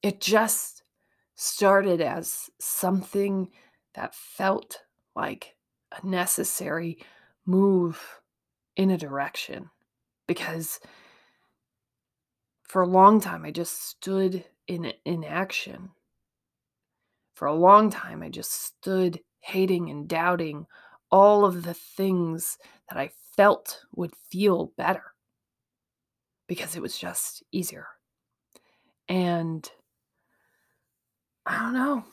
it 0.02 0.20
just 0.20 0.81
started 1.42 2.00
as 2.00 2.48
something 2.60 3.48
that 3.94 4.14
felt 4.14 4.80
like 5.16 5.56
a 5.90 6.06
necessary 6.06 6.98
move 7.44 8.20
in 8.76 8.90
a 8.90 8.96
direction 8.96 9.68
because 10.28 10.78
for 12.62 12.80
a 12.80 12.86
long 12.86 13.20
time 13.20 13.44
I 13.44 13.50
just 13.50 13.88
stood 13.88 14.44
in 14.68 14.92
inaction. 15.04 15.90
For 17.34 17.46
a 17.46 17.54
long 17.54 17.90
time 17.90 18.22
I 18.22 18.28
just 18.28 18.52
stood 18.52 19.20
hating 19.40 19.90
and 19.90 20.06
doubting 20.08 20.66
all 21.10 21.44
of 21.44 21.64
the 21.64 21.74
things 21.74 22.56
that 22.88 22.98
I 22.98 23.10
felt 23.36 23.80
would 23.96 24.14
feel 24.30 24.72
better 24.76 25.12
because 26.46 26.76
it 26.76 26.82
was 26.82 26.96
just 26.96 27.42
easier. 27.50 27.88
And 29.08 29.68
I 31.46 31.58
don't 31.58 31.74
know. 31.74 32.04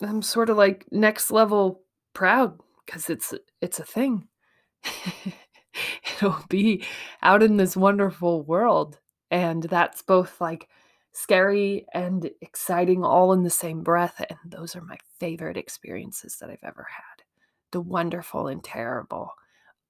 I'm 0.00 0.22
sort 0.22 0.50
of 0.50 0.56
like 0.56 0.86
next 0.90 1.30
level 1.30 1.82
proud 2.14 2.58
because 2.84 3.10
it's 3.10 3.34
it's 3.60 3.78
a 3.78 3.84
thing. 3.84 4.28
It'll 6.16 6.44
be 6.48 6.84
out 7.22 7.42
in 7.42 7.56
this 7.56 7.76
wonderful 7.76 8.42
world 8.42 8.98
and 9.30 9.62
that's 9.64 10.02
both 10.02 10.40
like 10.40 10.68
scary 11.12 11.86
and 11.94 12.30
exciting 12.40 13.04
all 13.04 13.32
in 13.32 13.42
the 13.42 13.50
same 13.50 13.82
breath 13.82 14.24
and 14.28 14.38
those 14.44 14.74
are 14.76 14.80
my 14.82 14.96
favorite 15.18 15.56
experiences 15.56 16.36
that 16.40 16.50
I've 16.50 16.58
ever 16.62 16.86
had. 16.88 17.24
The 17.72 17.80
wonderful 17.80 18.46
and 18.48 18.62
terrible. 18.64 19.32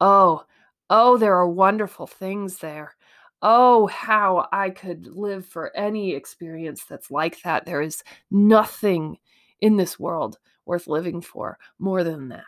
Oh, 0.01 0.45
oh 0.91 1.17
there 1.19 1.35
are 1.35 1.49
wonderful 1.49 2.07
things 2.07 2.59
there. 2.59 2.97
Oh, 3.41 3.87
how 3.87 4.49
I 4.53 4.71
could 4.71 5.07
live 5.07 5.47
for 5.47 5.75
any 5.77 6.13
experience 6.13 6.85
that's 6.85 7.11
like 7.11 7.41
that. 7.43 7.67
There 7.67 7.81
is 7.81 8.03
nothing 8.31 9.19
in 9.61 9.77
this 9.77 9.99
world 9.99 10.39
worth 10.67 10.87
living 10.87 11.21
for 11.21 11.59
more 11.79 12.03
than 12.03 12.29
that. 12.29 12.45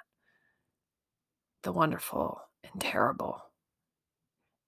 The 1.62 1.72
wonderful 1.72 2.40
and 2.64 2.80
terrible. 2.80 3.40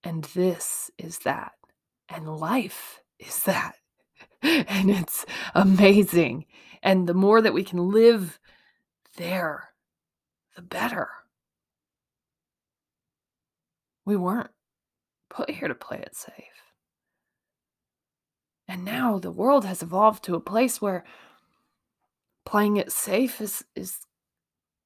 And 0.05 0.25
this 0.25 0.91
is 0.99 1.19
that. 1.21 1.53
And 2.09 2.37
life 2.37 3.01
is 3.19 3.43
that. 3.45 3.75
and 4.43 4.91
it's 4.91 5.25
amazing. 5.55 6.47
And 6.83 7.09
the 7.09 7.15
more 7.15 7.41
that 7.41 7.55
we 7.55 7.65
can 7.65 7.91
live 7.91 8.39
there, 9.17 9.71
the 10.57 10.63
better. 10.63 11.09
We 14.05 14.17
weren't 14.17 14.51
put 15.33 15.51
here 15.51 15.69
to 15.69 15.75
play 15.75 15.99
it 15.99 16.15
safe. 16.15 16.35
And 18.69 18.85
now 18.85 19.19
the 19.19 19.33
world 19.33 19.65
has 19.65 19.83
evolved 19.83 20.25
to 20.25 20.35
a 20.35 20.41
place 20.41 20.81
where 20.81 21.05
playing 22.45 22.77
it 22.77 22.93
safe 22.93 23.41
is 23.41 23.65
is 23.75 23.99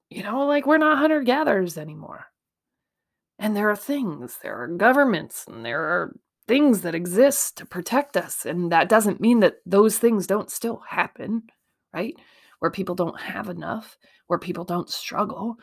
you 0.09 0.23
know, 0.23 0.47
like 0.47 0.67
we're 0.67 0.79
not 0.79 0.99
hunter 0.99 1.23
gatherers 1.23 1.77
anymore. 1.77 2.27
And 3.39 3.57
there 3.57 3.69
are 3.71 3.77
things, 3.77 4.39
there 4.43 4.63
are 4.63 4.69
governments, 4.69 5.45
and 5.49 5.65
there 5.65 5.83
are 5.83 6.17
things 6.49 6.83
that 6.83 6.95
exist 6.95 7.59
to 7.59 7.67
protect 7.67 8.17
us. 8.17 8.47
And 8.47 8.71
that 8.73 8.89
doesn't 8.89 9.21
mean 9.21 9.41
that 9.41 9.57
those 9.67 9.99
things 9.99 10.27
don't 10.27 10.51
still 10.51 10.83
happen, 10.89 11.43
right? 11.93 12.15
Where 12.61 12.71
people 12.71 12.95
don't 12.95 13.21
have 13.21 13.49
enough, 13.49 13.99
where 14.29 14.39
people 14.39 14.65
don't 14.65 14.89
struggle. 14.89 15.57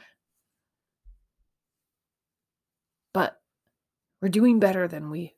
But 3.13 3.39
we're 4.23 4.29
doing 4.29 4.57
better 4.57 4.88
than 4.88 5.09
we 5.09 5.36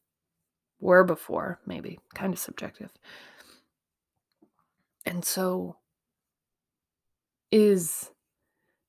were 0.79 1.03
before, 1.03 1.59
maybe, 1.65 1.97
kind 2.13 2.31
of 2.31 2.37
subjective. 2.37 2.91
And 5.07 5.25
so, 5.25 5.77
is 7.51 8.11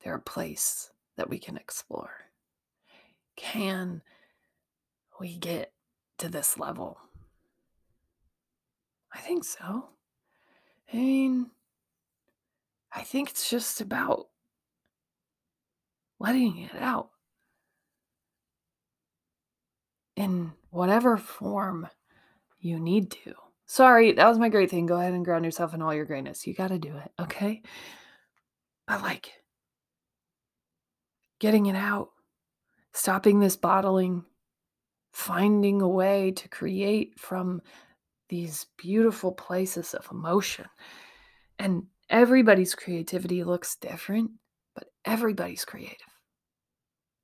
there 0.04 0.14
a 0.14 0.20
place 0.20 0.90
that 1.16 1.30
we 1.30 1.38
can 1.38 1.56
explore? 1.56 2.10
Can 3.36 4.02
we 5.18 5.38
get 5.38 5.72
to 6.18 6.28
this 6.28 6.58
level? 6.58 6.98
I 9.14 9.20
think 9.20 9.44
so. 9.44 9.88
I 10.92 10.96
mean, 10.98 11.52
I 12.92 13.00
think 13.00 13.30
it's 13.30 13.48
just 13.48 13.80
about 13.80 14.26
letting 16.18 16.58
it 16.58 16.74
out 16.78 17.12
in 20.16 20.52
whatever 20.70 21.16
form 21.16 21.88
you 22.58 22.80
need 22.80 23.10
to. 23.10 23.34
Sorry, 23.66 24.12
that 24.12 24.28
was 24.28 24.38
my 24.38 24.48
great 24.48 24.70
thing. 24.70 24.86
Go 24.86 24.98
ahead 24.98 25.12
and 25.12 25.24
ground 25.24 25.44
yourself 25.44 25.74
in 25.74 25.82
all 25.82 25.94
your 25.94 26.04
greatness. 26.04 26.46
You 26.46 26.54
got 26.54 26.68
to 26.68 26.78
do 26.78 26.96
it, 26.96 27.12
okay? 27.20 27.62
But 28.86 29.02
like 29.02 29.32
getting 31.38 31.66
it 31.66 31.76
out, 31.76 32.10
stopping 32.92 33.40
this 33.40 33.56
bottling, 33.56 34.24
finding 35.12 35.82
a 35.82 35.88
way 35.88 36.30
to 36.30 36.48
create 36.48 37.18
from 37.18 37.60
these 38.28 38.66
beautiful 38.76 39.32
places 39.32 39.94
of 39.94 40.08
emotion. 40.10 40.66
And 41.58 41.84
everybody's 42.08 42.74
creativity 42.74 43.44
looks 43.44 43.76
different, 43.76 44.30
but 44.74 44.88
everybody's 45.04 45.64
creative. 45.64 45.96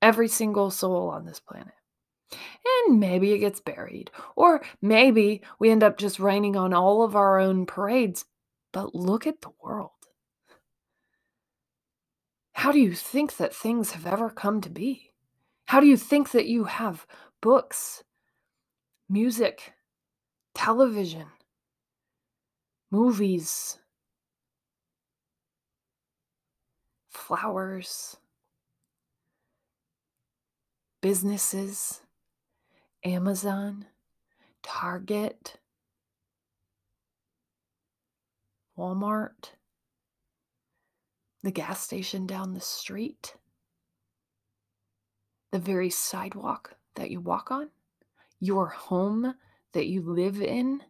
Every 0.00 0.28
single 0.28 0.70
soul 0.70 1.08
on 1.10 1.24
this 1.24 1.40
planet. 1.40 1.74
And 2.88 3.00
maybe 3.00 3.32
it 3.32 3.40
gets 3.40 3.60
buried. 3.60 4.10
Or 4.36 4.62
maybe 4.82 5.42
we 5.58 5.70
end 5.70 5.82
up 5.84 5.98
just 5.98 6.20
raining 6.20 6.56
on 6.56 6.74
all 6.74 7.02
of 7.02 7.16
our 7.16 7.40
own 7.40 7.66
parades. 7.66 8.24
But 8.72 8.94
look 8.94 9.26
at 9.26 9.42
the 9.42 9.52
world. 9.62 9.90
How 12.54 12.72
do 12.72 12.80
you 12.80 12.94
think 12.94 13.36
that 13.38 13.54
things 13.54 13.92
have 13.92 14.06
ever 14.06 14.30
come 14.30 14.60
to 14.62 14.70
be? 14.70 15.12
How 15.66 15.80
do 15.80 15.86
you 15.86 15.96
think 15.96 16.32
that 16.32 16.46
you 16.46 16.64
have 16.64 17.06
books, 17.42 18.04
music, 19.08 19.74
television, 20.54 21.26
movies, 22.92 23.78
flowers, 27.10 28.16
businesses, 31.02 32.01
Amazon, 33.04 33.86
Target, 34.62 35.58
Walmart, 38.78 39.52
the 41.42 41.50
gas 41.50 41.80
station 41.80 42.26
down 42.26 42.54
the 42.54 42.60
street, 42.60 43.34
the 45.50 45.58
very 45.58 45.90
sidewalk 45.90 46.76
that 46.94 47.10
you 47.10 47.20
walk 47.20 47.50
on, 47.50 47.70
your 48.40 48.68
home 48.68 49.34
that 49.72 49.86
you 49.86 50.02
live 50.02 50.40
in. 50.40 50.82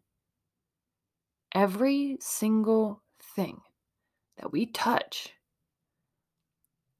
Every 1.54 2.18
single 2.20 3.02
thing 3.34 3.60
that 4.36 4.52
we 4.52 4.66
touch 4.66 5.32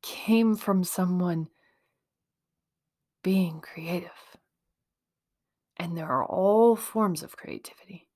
came 0.03 0.57
from 0.57 0.85
someone 0.85 1.49
being 3.23 3.61
creative. 3.61 4.32
And 5.83 5.99
there 5.99 6.07
are 6.07 6.25
all 6.25 6.77
forms 6.77 7.25
of 7.25 7.37
creativity. 7.37 8.09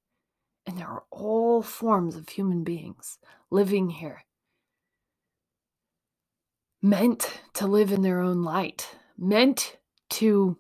And 0.66 0.79
there 0.79 0.87
are 0.87 1.02
all 1.11 1.62
forms 1.62 2.14
of 2.14 2.29
human 2.29 2.62
beings 2.62 3.18
living 3.50 3.90
here, 3.90 4.22
meant 6.81 7.40
to 7.55 7.66
live 7.66 7.90
in 7.90 8.02
their 8.02 8.20
own 8.20 8.44
light, 8.44 8.94
meant 9.18 9.79
to 10.11 10.59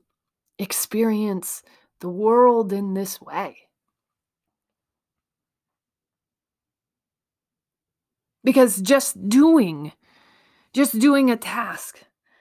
experience 0.58 1.62
the 2.00 2.08
world 2.08 2.72
in 2.72 2.94
this 2.94 3.20
way. 3.20 3.68
Because 8.42 8.82
just 8.82 9.28
doing, 9.28 9.92
just 10.72 10.98
doing 10.98 11.30
a 11.30 11.36
task 11.36 12.00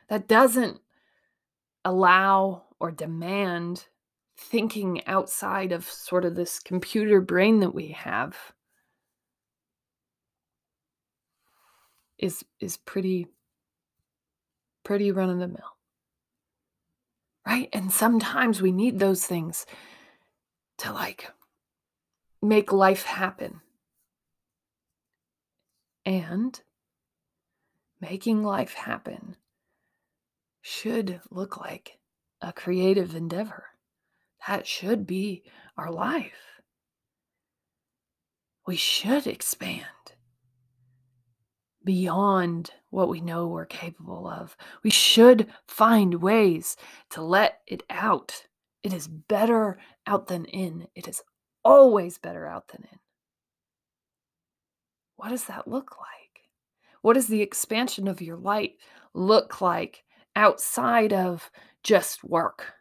that 0.10 0.28
doesn't 0.28 0.80
allow 1.84 2.63
or 2.80 2.89
demand 2.89 3.86
thinking 4.38 5.06
outside 5.08 5.71
of 5.71 5.89
sort 5.89 6.26
of 6.26 6.36
this 6.36 6.60
computer 6.60 7.21
brain 7.21 7.60
that 7.62 7.74
we 7.74 7.89
have 7.89 8.36
is 12.17 12.43
is 12.60 12.78
pretty 12.78 13.28
pretty 14.84 15.12
run 15.12 15.30
of 15.30 15.39
the 15.39 15.48
mill. 15.48 15.76
Right? 17.45 17.69
And 17.74 17.91
sometimes 17.91 18.62
we 18.62 18.71
need 18.71 19.00
those 19.00 19.26
things 19.26 19.65
to 20.80 20.91
like 20.91 21.32
make 22.41 22.71
life 22.71 23.04
happen. 23.04 23.62
And 26.06 26.60
making 28.00 28.43
life 28.43 28.74
happen 28.74 29.36
should 30.62 31.21
look 31.32 31.58
like 31.58 32.00
a 32.41 32.54
creative 32.54 33.15
endeavor. 33.15 33.65
That 34.47 34.67
should 34.67 35.08
be 35.08 35.43
our 35.77 35.91
life. 35.91 36.62
We 38.67 38.75
should 38.75 39.27
expand 39.27 39.86
beyond 41.84 42.71
what 42.89 43.10
we 43.10 43.21
know 43.21 43.47
we're 43.47 43.65
capable 43.65 44.27
of. 44.27 44.58
We 44.84 44.89
should 44.89 45.47
find 45.67 46.15
ways 46.15 46.75
to 47.12 47.21
let 47.21 47.62
it 47.67 47.84
out. 47.89 48.47
It 48.84 48.93
is 48.93 49.08
better 49.08 49.77
out 50.08 50.27
than 50.27 50.45
in. 50.45 50.88
It 50.95 51.08
is 51.08 51.21
always 51.63 52.17
better 52.17 52.47
out 52.47 52.69
than 52.69 52.84
in. 52.91 52.99
What 55.15 55.29
does 55.29 55.45
that 55.45 55.67
look 55.67 55.97
like? 55.99 56.49
What 57.01 57.13
does 57.13 57.27
the 57.27 57.41
expansion 57.41 58.08
of 58.08 58.21
your 58.21 58.38
light 58.38 58.73
look 59.13 59.62
like 59.62 60.03
outside 60.36 61.13
of 61.13 61.51
just 61.84 62.23
work? 62.23 62.73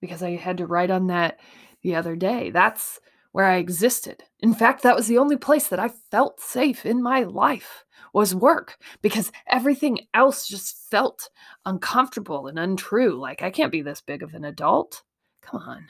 Because 0.00 0.22
I 0.22 0.36
had 0.36 0.58
to 0.58 0.66
write 0.66 0.90
on 0.90 1.08
that 1.08 1.38
the 1.82 1.94
other 1.94 2.16
day. 2.16 2.50
That's 2.50 3.00
where 3.32 3.46
I 3.46 3.56
existed. 3.56 4.24
In 4.40 4.54
fact, 4.54 4.82
that 4.82 4.96
was 4.96 5.06
the 5.06 5.18
only 5.18 5.36
place 5.36 5.68
that 5.68 5.78
I 5.78 5.90
felt 6.10 6.40
safe 6.40 6.84
in 6.84 7.02
my 7.02 7.22
life 7.22 7.84
was 8.12 8.34
work 8.34 8.78
because 9.02 9.30
everything 9.46 10.06
else 10.14 10.48
just 10.48 10.88
felt 10.90 11.28
uncomfortable 11.64 12.48
and 12.48 12.58
untrue. 12.58 13.18
Like 13.18 13.42
I 13.42 13.50
can't 13.50 13.72
be 13.72 13.82
this 13.82 14.00
big 14.00 14.22
of 14.22 14.34
an 14.34 14.44
adult. 14.44 15.02
Come 15.42 15.62
on. 15.62 15.86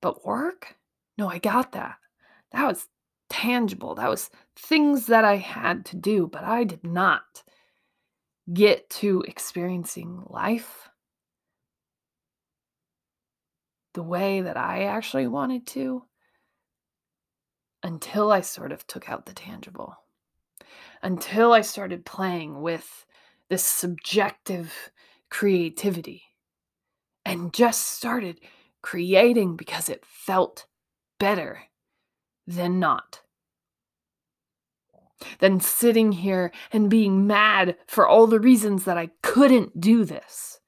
But 0.00 0.26
work? 0.26 0.76
No, 1.16 1.28
I 1.28 1.38
got 1.38 1.72
that. 1.72 1.96
That 2.52 2.66
was 2.66 2.88
tangible. 3.30 3.94
That 3.94 4.10
was 4.10 4.30
things 4.56 5.06
that 5.06 5.24
I 5.24 5.36
had 5.36 5.84
to 5.86 5.96
do, 5.96 6.26
but 6.26 6.44
I 6.44 6.64
did 6.64 6.84
not 6.84 7.42
get 8.52 8.90
to 8.90 9.22
experiencing 9.26 10.22
life 10.26 10.90
the 13.94 14.02
way 14.02 14.40
that 14.42 14.56
I 14.56 14.84
actually 14.84 15.26
wanted 15.26 15.66
to 15.68 16.04
until 17.82 18.32
I 18.32 18.40
sort 18.40 18.72
of 18.72 18.86
took 18.86 19.08
out 19.08 19.26
the 19.26 19.32
tangible. 19.32 19.96
Until 21.02 21.52
I 21.52 21.60
started 21.60 22.04
playing 22.04 22.60
with 22.60 23.06
this 23.48 23.62
subjective 23.62 24.72
creativity 25.30 26.22
and 27.24 27.52
just 27.52 27.82
started 27.82 28.40
creating 28.82 29.56
because 29.56 29.88
it 29.88 30.04
felt 30.04 30.66
better 31.18 31.62
than 32.46 32.78
not. 32.78 33.20
Than 35.38 35.60
sitting 35.60 36.12
here 36.12 36.52
and 36.72 36.90
being 36.90 37.26
mad 37.26 37.76
for 37.86 38.06
all 38.06 38.26
the 38.26 38.40
reasons 38.40 38.84
that 38.84 38.98
I 38.98 39.10
couldn't 39.22 39.80
do 39.80 40.04
this. 40.04 40.60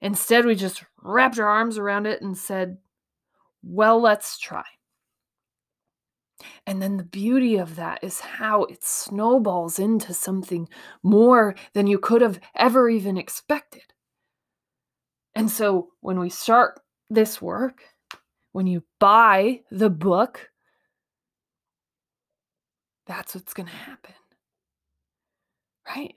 Instead, 0.00 0.44
we 0.44 0.54
just 0.54 0.84
wrapped 1.06 1.36
her 1.36 1.48
arms 1.48 1.78
around 1.78 2.06
it 2.06 2.22
and 2.22 2.36
said, 2.36 2.78
Well, 3.62 4.00
let's 4.00 4.38
try. 4.38 4.64
And 6.66 6.82
then 6.82 6.96
the 6.96 7.04
beauty 7.04 7.56
of 7.56 7.76
that 7.76 8.00
is 8.02 8.20
how 8.20 8.64
it 8.64 8.84
snowballs 8.84 9.78
into 9.78 10.12
something 10.12 10.68
more 11.02 11.54
than 11.72 11.86
you 11.86 11.98
could 11.98 12.20
have 12.20 12.40
ever 12.54 12.90
even 12.90 13.16
expected. 13.16 13.94
And 15.34 15.50
so 15.50 15.88
when 16.00 16.18
we 16.18 16.28
start 16.28 16.80
this 17.08 17.40
work, 17.40 17.82
when 18.52 18.66
you 18.66 18.82
buy 18.98 19.60
the 19.70 19.90
book, 19.90 20.50
that's 23.06 23.34
what's 23.34 23.54
going 23.54 23.68
to 23.68 23.72
happen. 23.72 24.14
Right? 25.88 26.14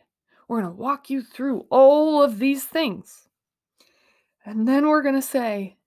We're 0.47 0.61
going 0.61 0.73
to 0.73 0.81
walk 0.81 1.09
you 1.09 1.21
through 1.21 1.65
all 1.69 2.23
of 2.23 2.39
these 2.39 2.63
things. 2.63 3.28
And 4.49 4.67
then 4.67 4.87
we're 4.87 5.03
going 5.03 5.13
to 5.13 5.21
say, 5.21 5.77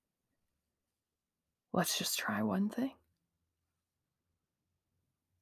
let's 1.73 1.99
just 1.99 2.17
try 2.17 2.43
one 2.43 2.69
thing. 2.69 2.93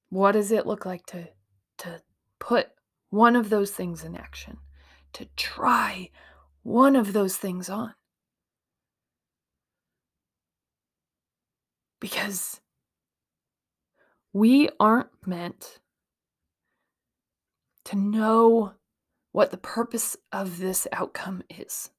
What 0.09 0.33
does 0.33 0.51
it 0.51 0.67
look 0.67 0.87
like 0.87 1.05
to, 1.09 1.29
to 1.79 2.01
put 2.39 2.69
one 3.11 3.37
of 3.37 3.51
those 3.51 3.73
things 3.73 4.05
in 4.05 4.17
action? 4.17 4.57
To 5.13 5.27
try 5.37 6.09
one 6.63 6.97
of 6.97 7.13
those 7.13 7.37
things 7.37 7.69
on? 7.69 7.93
Because 12.01 12.63
we 14.33 14.71
aren't 14.81 15.11
meant 15.27 15.81
to 17.85 17.97
know 17.97 18.73
what 19.33 19.51
the 19.51 19.59
purpose 19.59 20.17
of 20.33 20.57
this 20.57 20.87
outcome 20.91 21.43
is. 21.51 21.91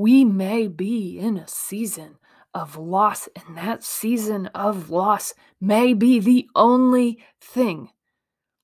We 0.00 0.24
may 0.24 0.66
be 0.66 1.18
in 1.18 1.36
a 1.36 1.46
season 1.46 2.16
of 2.54 2.78
loss, 2.78 3.28
and 3.36 3.58
that 3.58 3.84
season 3.84 4.46
of 4.54 4.88
loss 4.88 5.34
may 5.60 5.92
be 5.92 6.18
the 6.18 6.48
only 6.54 7.22
thing 7.38 7.90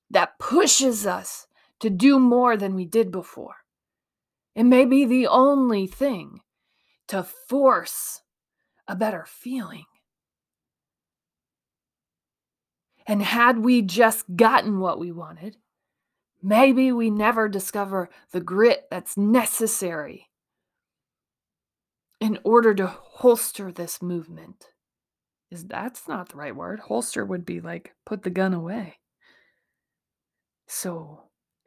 that 0.09 0.39
pushes 0.39 1.07
us 1.07 1.47
to 1.81 1.91
do 1.91 2.19
more 2.19 2.57
than 2.57 2.75
we 2.75 2.87
did 2.87 3.11
before. 3.11 3.57
It 4.55 4.65
may 4.65 4.87
be 4.87 5.05
the 5.05 5.27
only 5.27 5.87
thing 5.87 6.41
to 7.09 7.23
force 7.23 8.23
a 8.89 8.97
better 8.97 9.27
feeling. 9.29 9.85
And 13.07 13.21
had 13.21 13.59
we 13.59 13.83
just 13.83 14.25
gotten 14.37 14.81
what 14.81 14.99
we 14.99 15.13
wanted, 15.13 15.59
maybe 16.43 16.93
we 16.93 17.11
never 17.11 17.47
discover 17.47 18.09
the 18.31 18.41
grit 18.41 18.87
that's 18.91 19.19
necessary 19.19 20.26
in 22.21 22.39
order 22.45 22.75
to 22.75 22.87
holster 22.87 23.73
this 23.73 24.03
movement. 24.03 24.67
Is 25.51 25.65
that's 25.65 26.09
not 26.09 26.31
the 26.31 26.37
right 26.37 26.57
word. 26.57 26.81
Holster 26.81 27.25
would 27.25 27.47
be 27.47 27.61
like 27.61 27.95
put 28.05 28.23
the 28.23 28.31
gun 28.31 28.53
away. 28.53 28.99
So 30.67 31.21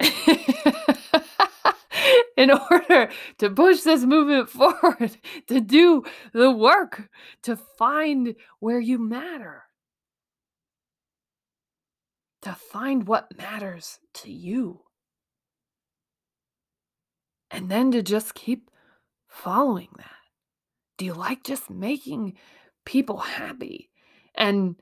in 2.36 2.52
order 2.52 3.10
to 3.38 3.50
push 3.50 3.82
this 3.82 4.04
movement 4.04 4.50
forward, 4.50 5.18
to 5.48 5.62
do 5.62 6.04
the 6.34 6.52
work, 6.52 7.10
to 7.44 7.56
find 7.56 8.36
where 8.60 8.80
you 8.80 8.98
matter 8.98 9.64
to 12.42 12.54
find 12.54 13.08
what 13.08 13.38
matters 13.38 14.00
to 14.14 14.32
you. 14.32 14.82
And 17.52 17.70
then 17.70 17.92
to 17.92 18.02
just 18.02 18.36
keep 18.36 18.70
following 19.28 19.90
that. 19.98 20.19
Do 21.00 21.06
you 21.06 21.14
like 21.14 21.44
just 21.46 21.70
making 21.70 22.34
people 22.86 23.18
happy? 23.18 23.90
And 24.36 24.76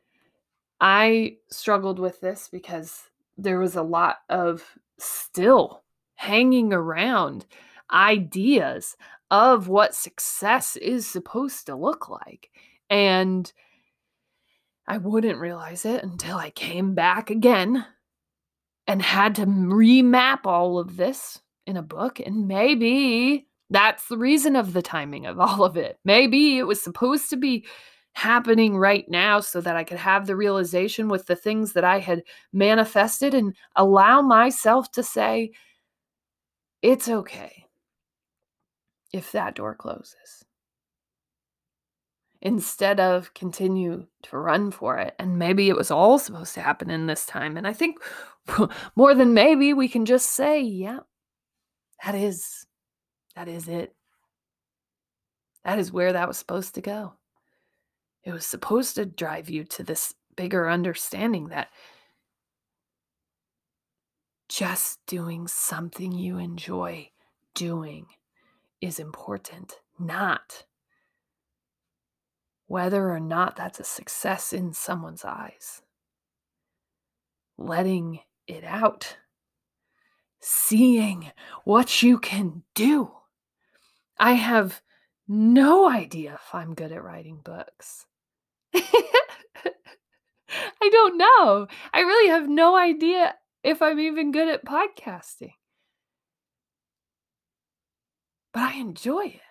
I 0.81 1.37
struggled 1.51 1.99
with 1.99 2.21
this 2.21 2.49
because 2.51 3.03
there 3.37 3.59
was 3.59 3.75
a 3.75 3.83
lot 3.83 4.17
of 4.27 4.63
still 4.97 5.83
hanging 6.15 6.73
around 6.73 7.45
ideas 7.91 8.97
of 9.29 9.67
what 9.67 9.93
success 9.93 10.75
is 10.75 11.05
supposed 11.05 11.67
to 11.67 11.75
look 11.75 12.09
like. 12.09 12.49
And 12.89 13.53
I 14.87 14.97
wouldn't 14.97 15.37
realize 15.39 15.85
it 15.85 16.03
until 16.03 16.37
I 16.37 16.49
came 16.49 16.95
back 16.95 17.29
again 17.29 17.85
and 18.87 19.03
had 19.03 19.35
to 19.35 19.45
remap 19.45 20.45
all 20.45 20.79
of 20.79 20.97
this 20.97 21.41
in 21.67 21.77
a 21.77 21.83
book. 21.83 22.19
And 22.19 22.47
maybe 22.47 23.47
that's 23.69 24.07
the 24.07 24.17
reason 24.17 24.55
of 24.55 24.73
the 24.73 24.81
timing 24.81 25.25
of 25.25 25.39
all 25.39 25.63
of 25.63 25.77
it. 25.77 25.99
Maybe 26.05 26.57
it 26.57 26.63
was 26.63 26.81
supposed 26.81 27.29
to 27.29 27.37
be 27.37 27.65
happening 28.13 28.77
right 28.77 29.07
now 29.09 29.39
so 29.39 29.61
that 29.61 29.75
I 29.75 29.83
could 29.83 29.97
have 29.97 30.25
the 30.25 30.35
realization 30.35 31.07
with 31.07 31.27
the 31.27 31.35
things 31.35 31.73
that 31.73 31.83
I 31.83 31.99
had 31.99 32.23
manifested 32.51 33.33
and 33.33 33.55
allow 33.75 34.21
myself 34.21 34.91
to 34.93 35.03
say, 35.03 35.51
it's 36.81 37.09
okay 37.09 37.65
if 39.13 39.31
that 39.31 39.55
door 39.55 39.75
closes 39.75 40.45
instead 42.41 42.99
of 42.99 43.33
continue 43.33 44.05
to 44.21 44.37
run 44.37 44.71
for 44.71 44.97
it. 44.97 45.15
And 45.19 45.39
maybe 45.39 45.69
it 45.69 45.75
was 45.75 45.91
all 45.91 46.19
supposed 46.19 46.53
to 46.53 46.61
happen 46.61 46.89
in 46.89 47.07
this 47.07 47.25
time. 47.25 47.57
And 47.57 47.67
I 47.67 47.73
think 47.73 47.97
more 48.95 49.15
than 49.15 49.33
maybe 49.33 49.73
we 49.73 49.87
can 49.87 50.05
just 50.05 50.29
say, 50.29 50.61
yeah, 50.61 50.99
that 52.05 52.15
is 52.15 52.66
That 53.37 53.47
is 53.47 53.67
it. 53.67 53.93
That 55.63 55.77
is 55.77 55.91
where 55.91 56.11
that 56.11 56.27
was 56.27 56.39
supposed 56.39 56.73
to 56.73 56.81
go. 56.81 57.13
It 58.23 58.31
was 58.31 58.47
supposed 58.47 58.95
to 58.95 59.05
drive 59.05 59.47
you 59.47 59.63
to 59.65 59.83
this 59.83 60.15
bigger 60.35 60.67
understanding 60.67 61.49
that 61.49 61.67
just 64.49 65.05
doing 65.05 65.47
something 65.47 66.11
you 66.11 66.39
enjoy 66.39 67.11
doing 67.53 68.07
is 68.81 68.97
important, 68.97 69.81
not 69.99 70.63
whether 72.65 73.11
or 73.11 73.19
not 73.19 73.55
that's 73.55 73.79
a 73.79 73.83
success 73.83 74.51
in 74.51 74.73
someone's 74.73 75.23
eyes. 75.23 75.83
Letting 77.55 78.21
it 78.47 78.63
out, 78.63 79.17
seeing 80.39 81.31
what 81.65 82.01
you 82.01 82.17
can 82.17 82.63
do. 82.73 83.11
I 84.19 84.33
have 84.33 84.81
no 85.27 85.89
idea 85.89 86.35
if 86.35 86.53
I'm 86.55 86.73
good 86.75 86.91
at 86.91 87.03
writing 87.03 87.41
books. 87.43 88.05
I 88.73 88.83
don't 90.89 91.17
know. 91.17 91.67
I 91.93 91.99
really 92.01 92.29
have 92.29 92.47
no 92.49 92.75
idea 92.75 93.35
if 93.63 93.81
I'm 93.81 93.99
even 93.99 94.31
good 94.31 94.47
at 94.47 94.65
podcasting. 94.65 95.53
But 98.53 98.63
I 98.63 98.73
enjoy 98.73 99.27
it. 99.27 99.41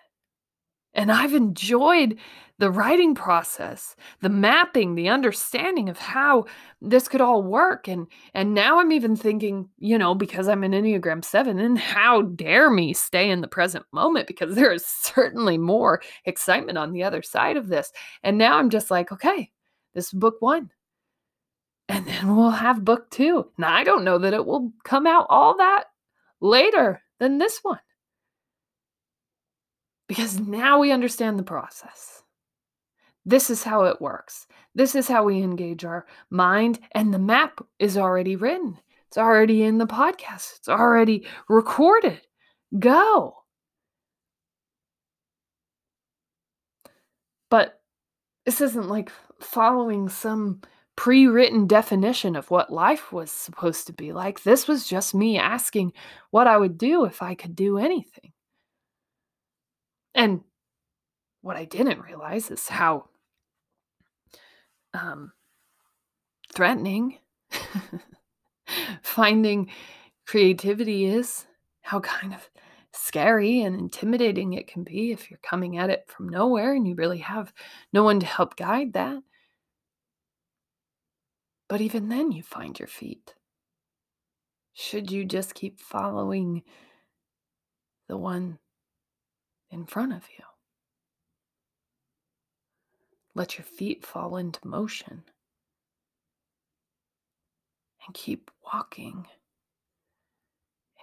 And 0.97 1.11
I've 1.11 1.35
enjoyed 1.35 2.17
the 2.59 2.71
writing 2.71 3.13
process, 3.13 3.95
the 4.21 4.29
mapping, 4.29 4.95
the 4.95 5.09
understanding 5.09 5.89
of 5.89 5.99
how 5.99 6.45
this 6.81 7.07
could 7.07 7.21
all 7.21 7.43
work. 7.43 7.87
And 7.87 8.07
and 8.33 8.55
now 8.55 8.79
I'm 8.79 8.91
even 8.91 9.15
thinking, 9.15 9.69
you 9.77 9.97
know, 9.97 10.15
because 10.15 10.47
I'm 10.47 10.63
an 10.63 10.71
Enneagram 10.71 11.23
7, 11.23 11.59
and 11.59 11.77
how 11.77 12.23
dare 12.23 12.71
me 12.71 12.93
stay 12.93 13.29
in 13.29 13.41
the 13.41 13.47
present 13.47 13.85
moment 13.91 14.25
because 14.25 14.55
there 14.55 14.73
is 14.73 14.85
certainly 14.85 15.57
more 15.59 16.01
excitement 16.25 16.79
on 16.79 16.93
the 16.93 17.03
other 17.03 17.21
side 17.21 17.57
of 17.57 17.67
this. 17.67 17.91
And 18.23 18.39
now 18.39 18.57
I'm 18.57 18.71
just 18.71 18.89
like, 18.89 19.11
okay, 19.11 19.51
this 19.93 20.07
is 20.07 20.13
book 20.13 20.37
one. 20.39 20.71
And 21.89 22.07
then 22.07 22.35
we'll 22.35 22.49
have 22.49 22.83
book 22.83 23.11
two. 23.11 23.51
Now 23.59 23.71
I 23.71 23.83
don't 23.83 24.03
know 24.03 24.17
that 24.17 24.33
it 24.33 24.45
will 24.45 24.73
come 24.83 25.05
out 25.05 25.27
all 25.29 25.57
that 25.57 25.85
later 26.41 27.01
than 27.19 27.37
this 27.37 27.59
one 27.61 27.79
because 30.07 30.39
now 30.39 30.79
we 30.79 30.91
understand 30.91 31.37
the 31.37 31.43
process. 31.43 32.23
This 33.25 33.49
is 33.49 33.63
how 33.63 33.83
it 33.83 34.01
works. 34.01 34.47
This 34.73 34.95
is 34.95 35.07
how 35.07 35.23
we 35.25 35.41
engage 35.41 35.83
our 35.83 36.05
mind, 36.29 36.79
and 36.93 37.13
the 37.13 37.19
map 37.19 37.59
is 37.77 37.97
already 37.97 38.35
written. 38.35 38.77
It's 39.07 39.17
already 39.17 39.63
in 39.63 39.77
the 39.77 39.87
podcast, 39.87 40.57
it's 40.57 40.69
already 40.69 41.25
recorded. 41.49 42.21
Go. 42.77 43.35
But 47.49 47.81
this 48.45 48.61
isn't 48.61 48.87
like 48.87 49.11
following 49.39 50.09
some 50.09 50.61
pre 50.95 51.27
written 51.27 51.67
definition 51.67 52.35
of 52.35 52.51
what 52.51 52.71
life 52.71 53.11
was 53.11 53.31
supposed 53.31 53.87
to 53.87 53.93
be 53.93 54.13
like. 54.13 54.43
This 54.43 54.67
was 54.67 54.87
just 54.87 55.15
me 55.15 55.37
asking 55.37 55.93
what 56.31 56.47
I 56.47 56.57
would 56.57 56.77
do 56.77 57.05
if 57.05 57.21
I 57.21 57.35
could 57.35 57.55
do 57.55 57.77
anything. 57.77 58.33
And 60.17 60.41
what 61.41 61.55
I 61.57 61.65
didn't 61.65 62.01
realize 62.01 62.49
is 62.49 62.67
how 62.67 63.05
um, 64.95 65.31
threatening 66.53 67.19
finding 69.03 69.69
creativity 70.25 71.05
is, 71.05 71.45
how 71.81 71.99
kind 71.99 72.33
of 72.33 72.49
scary 72.91 73.61
and 73.61 73.79
intimidating 73.79 74.53
it 74.53 74.67
can 74.67 74.83
be 74.83 75.11
if 75.11 75.29
you're 75.29 75.39
coming 75.43 75.77
at 75.77 75.91
it 75.91 76.05
from 76.07 76.27
nowhere 76.27 76.73
and 76.73 76.87
you 76.87 76.95
really 76.95 77.19
have 77.19 77.53
no 77.93 78.03
one 78.03 78.19
to 78.19 78.25
help 78.25 78.55
guide 78.55 78.93
that. 78.93 79.21
But 81.69 81.81
even 81.81 82.09
then, 82.09 82.31
you 82.31 82.41
find 82.41 82.79
your 82.79 82.87
feet. 82.87 83.35
Should 84.73 85.11
you 85.11 85.25
just 85.25 85.53
keep 85.53 85.79
following 85.79 86.63
the 88.07 88.17
one 88.17 88.57
in 89.69 89.85
front 89.85 90.13
of 90.13 90.23
you. 90.37 90.43
Let 93.35 93.57
your 93.57 93.65
feet 93.65 94.05
fall 94.05 94.37
into 94.37 94.65
motion 94.67 95.23
and 98.05 98.15
keep 98.15 98.49
walking 98.73 99.27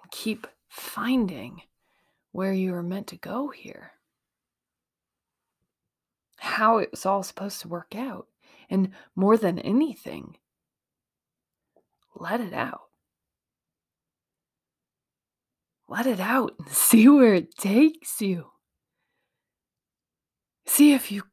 and 0.02 0.10
keep 0.10 0.46
finding 0.68 1.62
where 2.32 2.52
you 2.52 2.74
are 2.74 2.82
meant 2.82 3.06
to 3.08 3.16
go 3.16 3.50
here. 3.50 3.92
How 6.38 6.78
it 6.78 6.90
was 6.90 7.06
all 7.06 7.22
supposed 7.22 7.60
to 7.60 7.68
work 7.68 7.94
out. 7.94 8.26
And 8.68 8.90
more 9.14 9.36
than 9.36 9.60
anything, 9.60 10.36
let 12.16 12.40
it 12.40 12.52
out. 12.52 12.82
Let 15.86 16.06
it 16.06 16.18
out 16.18 16.54
and 16.58 16.68
see 16.72 17.08
where 17.08 17.34
it 17.34 17.56
takes 17.56 18.20
you. 18.20 18.46
See 20.66 20.92
if 20.92 21.12
you 21.12 21.24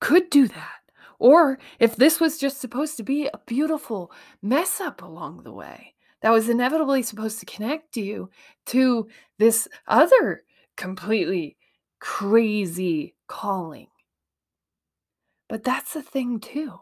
could 0.00 0.30
do 0.30 0.48
that. 0.48 0.80
Or 1.18 1.58
if 1.78 1.94
this 1.96 2.18
was 2.18 2.38
just 2.38 2.60
supposed 2.60 2.96
to 2.96 3.04
be 3.04 3.26
a 3.26 3.40
beautiful 3.46 4.10
mess 4.42 4.80
up 4.80 5.02
along 5.02 5.42
the 5.42 5.52
way 5.52 5.94
that 6.20 6.30
was 6.30 6.48
inevitably 6.48 7.02
supposed 7.02 7.38
to 7.40 7.46
connect 7.46 7.96
you 7.96 8.30
to 8.66 9.08
this 9.38 9.68
other 9.86 10.42
completely 10.76 11.56
crazy 12.00 13.14
calling. 13.28 13.88
But 15.48 15.64
that's 15.64 15.92
the 15.92 16.02
thing, 16.02 16.40
too. 16.40 16.78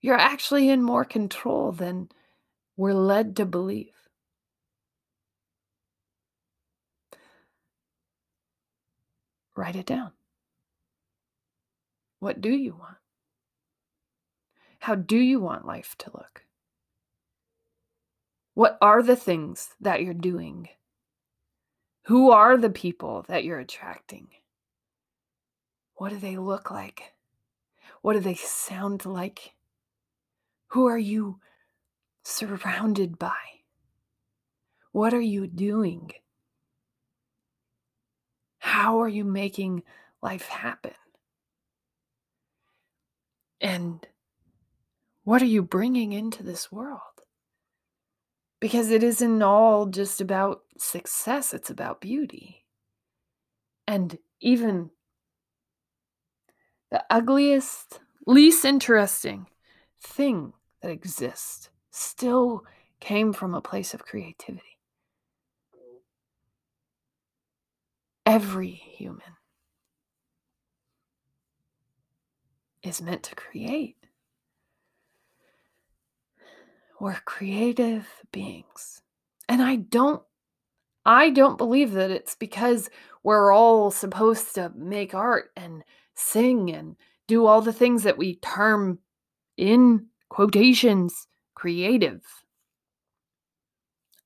You're 0.00 0.14
actually 0.18 0.68
in 0.68 0.82
more 0.82 1.04
control 1.04 1.72
than 1.72 2.08
we're 2.76 2.94
led 2.94 3.36
to 3.36 3.46
believe. 3.46 3.95
Write 9.56 9.76
it 9.76 9.86
down. 9.86 10.12
What 12.20 12.40
do 12.40 12.50
you 12.50 12.74
want? 12.74 12.96
How 14.80 14.94
do 14.94 15.16
you 15.16 15.40
want 15.40 15.66
life 15.66 15.96
to 15.98 16.10
look? 16.12 16.44
What 18.54 18.78
are 18.80 19.02
the 19.02 19.16
things 19.16 19.70
that 19.80 20.02
you're 20.02 20.14
doing? 20.14 20.68
Who 22.04 22.30
are 22.30 22.56
the 22.56 22.70
people 22.70 23.24
that 23.28 23.44
you're 23.44 23.58
attracting? 23.58 24.28
What 25.96 26.10
do 26.10 26.18
they 26.18 26.36
look 26.36 26.70
like? 26.70 27.14
What 28.02 28.12
do 28.12 28.20
they 28.20 28.34
sound 28.34 29.04
like? 29.06 29.54
Who 30.68 30.86
are 30.86 30.98
you 30.98 31.40
surrounded 32.22 33.18
by? 33.18 33.36
What 34.92 35.14
are 35.14 35.20
you 35.20 35.46
doing? 35.46 36.12
How 38.66 39.00
are 39.00 39.08
you 39.08 39.22
making 39.22 39.84
life 40.20 40.48
happen? 40.48 40.90
And 43.60 44.04
what 45.22 45.40
are 45.40 45.46
you 45.46 45.62
bringing 45.62 46.12
into 46.12 46.42
this 46.42 46.72
world? 46.72 47.00
Because 48.58 48.90
it 48.90 49.04
isn't 49.04 49.40
all 49.40 49.86
just 49.86 50.20
about 50.20 50.62
success, 50.78 51.54
it's 51.54 51.70
about 51.70 52.00
beauty. 52.00 52.64
And 53.86 54.18
even 54.40 54.90
the 56.90 57.04
ugliest, 57.08 58.00
least 58.26 58.64
interesting 58.64 59.46
thing 60.02 60.54
that 60.82 60.90
exists 60.90 61.70
still 61.92 62.64
came 62.98 63.32
from 63.32 63.54
a 63.54 63.60
place 63.60 63.94
of 63.94 64.04
creativity. 64.04 64.75
Every 68.26 68.70
human 68.70 69.22
is 72.82 73.00
meant 73.00 73.22
to 73.22 73.36
create. 73.36 73.96
We're 76.98 77.20
creative 77.24 78.08
beings. 78.32 79.02
And 79.48 79.62
I 79.62 79.76
don't 79.76 80.22
I 81.04 81.30
don't 81.30 81.56
believe 81.56 81.92
that 81.92 82.10
it's 82.10 82.34
because 82.34 82.90
we're 83.22 83.52
all 83.52 83.92
supposed 83.92 84.56
to 84.56 84.72
make 84.74 85.14
art 85.14 85.52
and 85.56 85.84
sing 86.16 86.72
and 86.72 86.96
do 87.28 87.46
all 87.46 87.60
the 87.60 87.72
things 87.72 88.02
that 88.02 88.18
we 88.18 88.36
term 88.36 88.98
in 89.56 90.06
quotations 90.30 91.28
creative. 91.54 92.24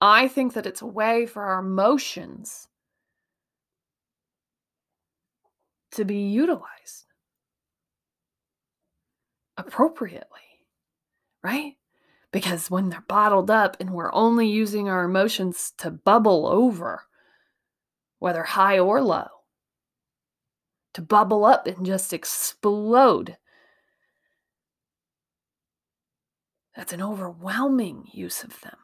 I 0.00 0.26
think 0.26 0.54
that 0.54 0.64
it's 0.64 0.80
a 0.80 0.86
way 0.86 1.26
for 1.26 1.42
our 1.42 1.58
emotions 1.58 2.66
to 5.92 6.04
be 6.04 6.28
utilized 6.28 7.06
appropriately, 9.56 10.66
right? 11.42 11.74
Because 12.32 12.70
when 12.70 12.88
they're 12.88 13.04
bottled 13.08 13.50
up 13.50 13.76
and 13.80 13.90
we're 13.90 14.14
only 14.14 14.48
using 14.48 14.88
our 14.88 15.04
emotions 15.04 15.72
to 15.78 15.90
bubble 15.90 16.46
over 16.46 17.02
whether 18.18 18.44
high 18.44 18.78
or 18.78 19.02
low, 19.02 19.26
to 20.94 21.02
bubble 21.02 21.44
up 21.44 21.66
and 21.66 21.86
just 21.86 22.12
explode. 22.12 23.36
That's 26.76 26.92
an 26.92 27.02
overwhelming 27.02 28.08
use 28.12 28.44
of 28.44 28.60
them. 28.60 28.76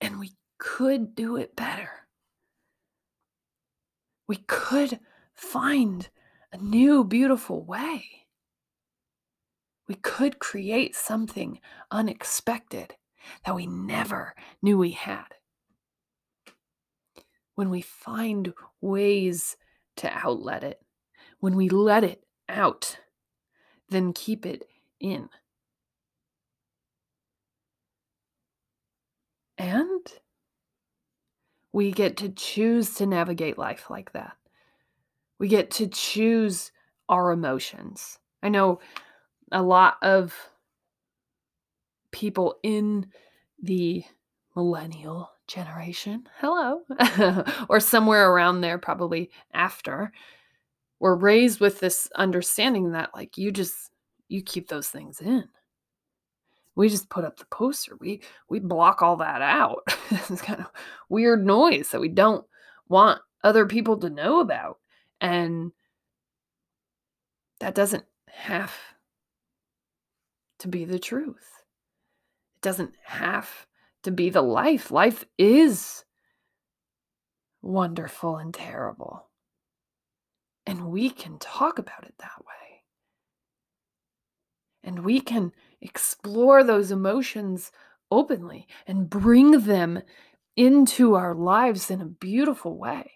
And 0.00 0.18
we 0.18 0.32
could 0.58 1.14
do 1.14 1.36
it 1.36 1.56
better. 1.56 1.90
We 4.26 4.36
could 4.36 5.00
find 5.34 6.08
a 6.52 6.58
new, 6.58 7.04
beautiful 7.04 7.64
way. 7.64 8.04
We 9.86 9.96
could 9.96 10.38
create 10.38 10.94
something 10.96 11.60
unexpected 11.90 12.94
that 13.44 13.54
we 13.54 13.66
never 13.66 14.34
knew 14.62 14.78
we 14.78 14.92
had. 14.92 15.26
When 17.54 17.70
we 17.70 17.82
find 17.82 18.54
ways 18.80 19.56
to 19.96 20.10
outlet 20.12 20.64
it, 20.64 20.80
when 21.40 21.56
we 21.56 21.68
let 21.68 22.02
it 22.04 22.24
out, 22.48 22.98
then 23.90 24.12
keep 24.12 24.46
it 24.46 24.64
in. 24.98 25.28
And 29.58 30.06
we 31.72 31.92
get 31.92 32.16
to 32.18 32.28
choose 32.28 32.94
to 32.94 33.06
navigate 33.06 33.58
life 33.58 33.90
like 33.90 34.12
that. 34.12 34.36
We 35.38 35.48
get 35.48 35.70
to 35.72 35.86
choose 35.88 36.70
our 37.08 37.32
emotions. 37.32 38.18
I 38.42 38.48
know 38.48 38.80
a 39.52 39.62
lot 39.62 39.96
of 40.02 40.34
people 42.12 42.56
in 42.62 43.06
the 43.62 44.04
millennial 44.54 45.30
generation, 45.46 46.26
hello, 46.38 46.82
or 47.68 47.80
somewhere 47.80 48.30
around 48.30 48.60
there, 48.60 48.78
probably 48.78 49.30
after, 49.52 50.12
were 51.00 51.16
raised 51.16 51.60
with 51.60 51.80
this 51.80 52.08
understanding 52.14 52.92
that, 52.92 53.10
like, 53.14 53.36
you 53.36 53.50
just, 53.50 53.90
you 54.28 54.42
keep 54.42 54.68
those 54.68 54.88
things 54.88 55.20
in. 55.20 55.44
We 56.76 56.88
just 56.88 57.08
put 57.08 57.24
up 57.24 57.38
the 57.38 57.46
poster. 57.46 57.96
We 58.00 58.20
we 58.48 58.58
block 58.58 59.00
all 59.00 59.16
that 59.18 59.42
out. 59.42 59.86
it's 60.10 60.42
kind 60.42 60.58
of 60.58 60.66
weird 61.08 61.46
noise 61.46 61.90
that 61.90 62.00
we 62.00 62.08
don't 62.08 62.44
want 62.88 63.20
other 63.44 63.66
people 63.66 63.96
to 63.98 64.10
know 64.10 64.40
about. 64.40 64.78
And 65.20 65.72
that 67.60 67.74
doesn't 67.74 68.04
have 68.26 68.72
to 70.58 70.68
be 70.68 70.84
the 70.84 70.98
truth. 70.98 71.62
It 72.56 72.62
doesn't 72.62 72.94
have 73.04 73.66
to 74.02 74.10
be 74.10 74.30
the 74.30 74.42
life. 74.42 74.90
Life 74.90 75.24
is 75.38 76.04
wonderful 77.62 78.36
and 78.36 78.52
terrible. 78.52 79.28
And 80.66 80.88
we 80.88 81.10
can 81.10 81.38
talk 81.38 81.78
about 81.78 82.04
it 82.04 82.14
that 82.18 82.38
way. 82.40 82.82
And 84.82 85.04
we 85.04 85.20
can 85.20 85.52
explore 85.80 86.62
those 86.62 86.90
emotions 86.90 87.72
openly 88.10 88.66
and 88.86 89.08
bring 89.08 89.62
them 89.62 90.02
into 90.56 91.14
our 91.14 91.34
lives 91.34 91.90
in 91.90 92.00
a 92.00 92.06
beautiful 92.06 92.76
way. 92.76 93.13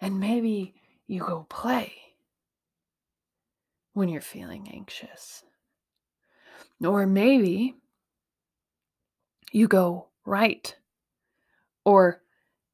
And 0.00 0.20
maybe 0.20 0.74
you 1.06 1.20
go 1.20 1.46
play 1.48 1.92
when 3.92 4.08
you're 4.08 4.20
feeling 4.20 4.68
anxious. 4.72 5.42
Or 6.84 7.06
maybe 7.06 7.76
you 9.52 9.68
go 9.68 10.08
write 10.26 10.76
or 11.84 12.20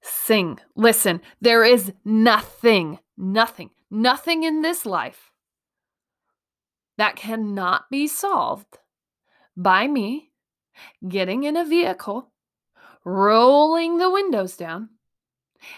sing. 0.01 0.59
Listen, 0.75 1.21
there 1.41 1.63
is 1.65 1.93
nothing, 2.05 2.99
nothing, 3.17 3.71
nothing 3.91 4.43
in 4.43 4.63
this 4.63 4.85
life 4.85 5.31
that 6.99 7.15
cannot 7.15 7.89
be 7.89 8.09
solved 8.09 8.79
by 9.57 9.87
me 9.87 10.31
getting 11.09 11.45
in 11.45 11.57
a 11.57 11.65
vehicle, 11.65 12.33
rolling 13.05 13.99
the 13.99 14.11
windows 14.11 14.57
down, 14.57 14.89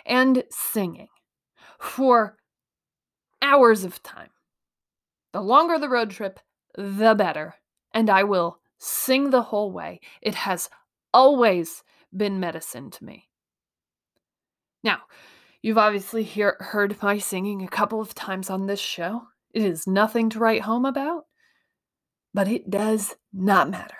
and 0.07 0.45
singing 0.51 1.09
for 1.85 2.37
hours 3.43 3.85
of 3.85 4.03
time. 4.03 4.31
The 5.33 5.41
longer 5.41 5.79
the 5.79 5.89
road 5.89 6.11
trip, 6.11 6.41
the 6.77 7.15
better. 7.15 7.55
And 7.93 8.11
I 8.11 8.25
will 8.25 8.59
sing 8.79 9.31
the 9.31 9.43
whole 9.43 9.71
way. 9.71 10.01
It 10.23 10.35
has 10.35 10.69
always 11.13 11.83
been 12.17 12.41
medicine 12.41 12.91
to 12.91 13.05
me. 13.05 13.29
Now, 14.83 15.03
you've 15.63 15.79
obviously 15.79 16.23
hear, 16.23 16.57
heard 16.61 17.01
my 17.03 17.19
singing 17.19 17.63
a 17.63 17.69
couple 17.69 18.01
of 18.01 18.15
times 18.15 18.51
on 18.51 18.67
this 18.67 18.81
show. 18.81 19.23
It 19.53 19.63
is 19.63 19.87
nothing 19.87 20.31
to 20.31 20.39
write 20.39 20.63
home 20.63 20.85
about, 20.85 21.25
but 22.33 22.49
it 22.49 22.71
does 22.71 23.15
not 23.33 23.71
matter. 23.71 23.95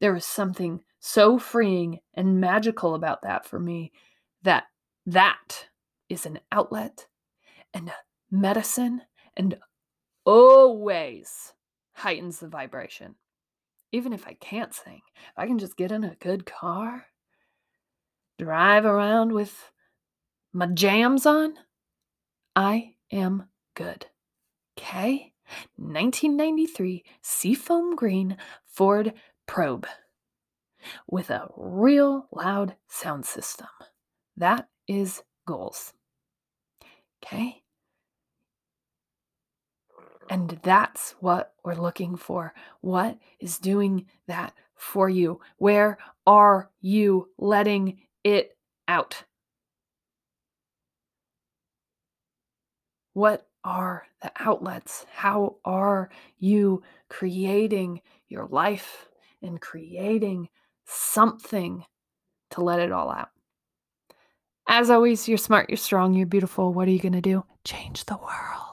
There 0.00 0.16
is 0.16 0.24
something 0.24 0.80
so 0.98 1.38
freeing 1.38 2.00
and 2.14 2.40
magical 2.40 2.94
about 2.94 3.22
that 3.22 3.46
for 3.46 3.58
me 3.58 3.92
that 4.42 4.64
that 5.06 5.68
is 6.08 6.26
an 6.26 6.40
outlet 6.52 7.06
and 7.74 7.92
medicine 8.30 9.02
and 9.36 9.56
always 10.24 11.52
heightens 11.92 12.40
the 12.40 12.48
vibration. 12.48 13.16
Even 13.92 14.12
if 14.12 14.26
I 14.26 14.34
can't 14.34 14.74
sing, 14.74 15.00
if 15.16 15.32
I 15.36 15.46
can 15.46 15.58
just 15.58 15.76
get 15.76 15.90
in 15.90 16.04
a 16.04 16.16
good 16.20 16.46
car, 16.46 17.06
drive 18.38 18.84
around 18.84 19.32
with 19.32 19.70
my 20.52 20.66
jams 20.66 21.26
on, 21.26 21.54
I 22.54 22.94
am 23.10 23.48
good. 23.74 24.06
Okay? 24.78 25.32
1993 25.76 27.04
Seafoam 27.22 27.96
Green 27.96 28.36
Ford 28.64 29.12
Probe 29.46 29.86
with 31.06 31.30
a 31.30 31.48
real 31.56 32.28
loud 32.32 32.76
sound 32.88 33.26
system. 33.26 33.66
That 34.36 34.68
is 34.86 35.22
goals. 35.46 35.92
Okay? 37.22 37.59
And 40.30 40.60
that's 40.62 41.16
what 41.18 41.54
we're 41.64 41.74
looking 41.74 42.16
for. 42.16 42.54
What 42.82 43.18
is 43.40 43.58
doing 43.58 44.06
that 44.28 44.54
for 44.76 45.08
you? 45.08 45.40
Where 45.58 45.98
are 46.24 46.70
you 46.80 47.30
letting 47.36 47.98
it 48.22 48.56
out? 48.86 49.24
What 53.12 53.48
are 53.64 54.06
the 54.22 54.30
outlets? 54.38 55.04
How 55.12 55.56
are 55.64 56.10
you 56.38 56.84
creating 57.08 58.00
your 58.28 58.46
life 58.46 59.08
and 59.42 59.60
creating 59.60 60.48
something 60.86 61.84
to 62.50 62.60
let 62.62 62.78
it 62.78 62.92
all 62.92 63.10
out? 63.10 63.30
As 64.68 64.90
always, 64.90 65.28
you're 65.28 65.38
smart, 65.38 65.68
you're 65.68 65.76
strong, 65.76 66.14
you're 66.14 66.26
beautiful. 66.28 66.72
What 66.72 66.86
are 66.86 66.92
you 66.92 67.00
going 67.00 67.14
to 67.14 67.20
do? 67.20 67.44
Change 67.64 68.04
the 68.04 68.16
world. 68.16 68.69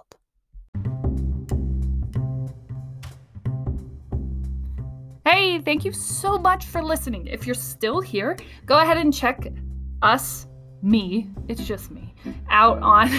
Hey, 5.29 5.59
thank 5.59 5.83
you 5.83 5.91
so 5.91 6.37
much 6.37 6.67
for 6.67 6.81
listening. 6.81 7.27
If 7.27 7.45
you're 7.45 7.53
still 7.53 7.99
here, 7.99 8.37
go 8.65 8.79
ahead 8.79 8.95
and 8.95 9.13
check 9.13 9.45
us, 10.01 10.47
me, 10.81 11.27
it's 11.49 11.65
just 11.65 11.91
me, 11.91 12.15
out 12.49 12.79
on 12.81 13.09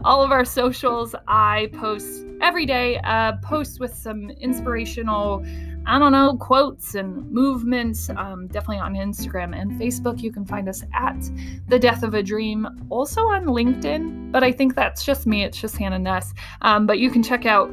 all 0.04 0.24
of 0.24 0.32
our 0.32 0.44
socials. 0.44 1.14
I 1.28 1.70
post 1.74 2.24
every 2.40 2.66
day, 2.66 2.98
uh, 3.04 3.34
post 3.44 3.78
with 3.78 3.94
some 3.94 4.30
inspirational, 4.40 5.46
I 5.86 6.00
don't 6.00 6.10
know, 6.10 6.36
quotes 6.36 6.96
and 6.96 7.30
movements, 7.30 8.10
um, 8.10 8.48
definitely 8.48 8.78
on 8.78 8.94
Instagram 8.94 9.56
and 9.56 9.70
Facebook. 9.80 10.20
You 10.20 10.32
can 10.32 10.44
find 10.44 10.68
us 10.68 10.82
at 10.92 11.30
The 11.68 11.78
Death 11.78 12.02
of 12.02 12.14
a 12.14 12.24
Dream, 12.24 12.66
also 12.90 13.20
on 13.20 13.44
LinkedIn, 13.44 14.32
but 14.32 14.42
I 14.42 14.50
think 14.50 14.74
that's 14.74 15.04
just 15.04 15.28
me. 15.28 15.44
It's 15.44 15.60
just 15.60 15.76
Hanna 15.76 16.00
Nuss. 16.00 16.34
Um, 16.62 16.86
but 16.86 16.98
you 16.98 17.08
can 17.08 17.22
check 17.22 17.46
out 17.46 17.72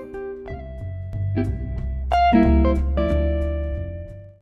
Thank 2.63 2.97
you 2.97 3.00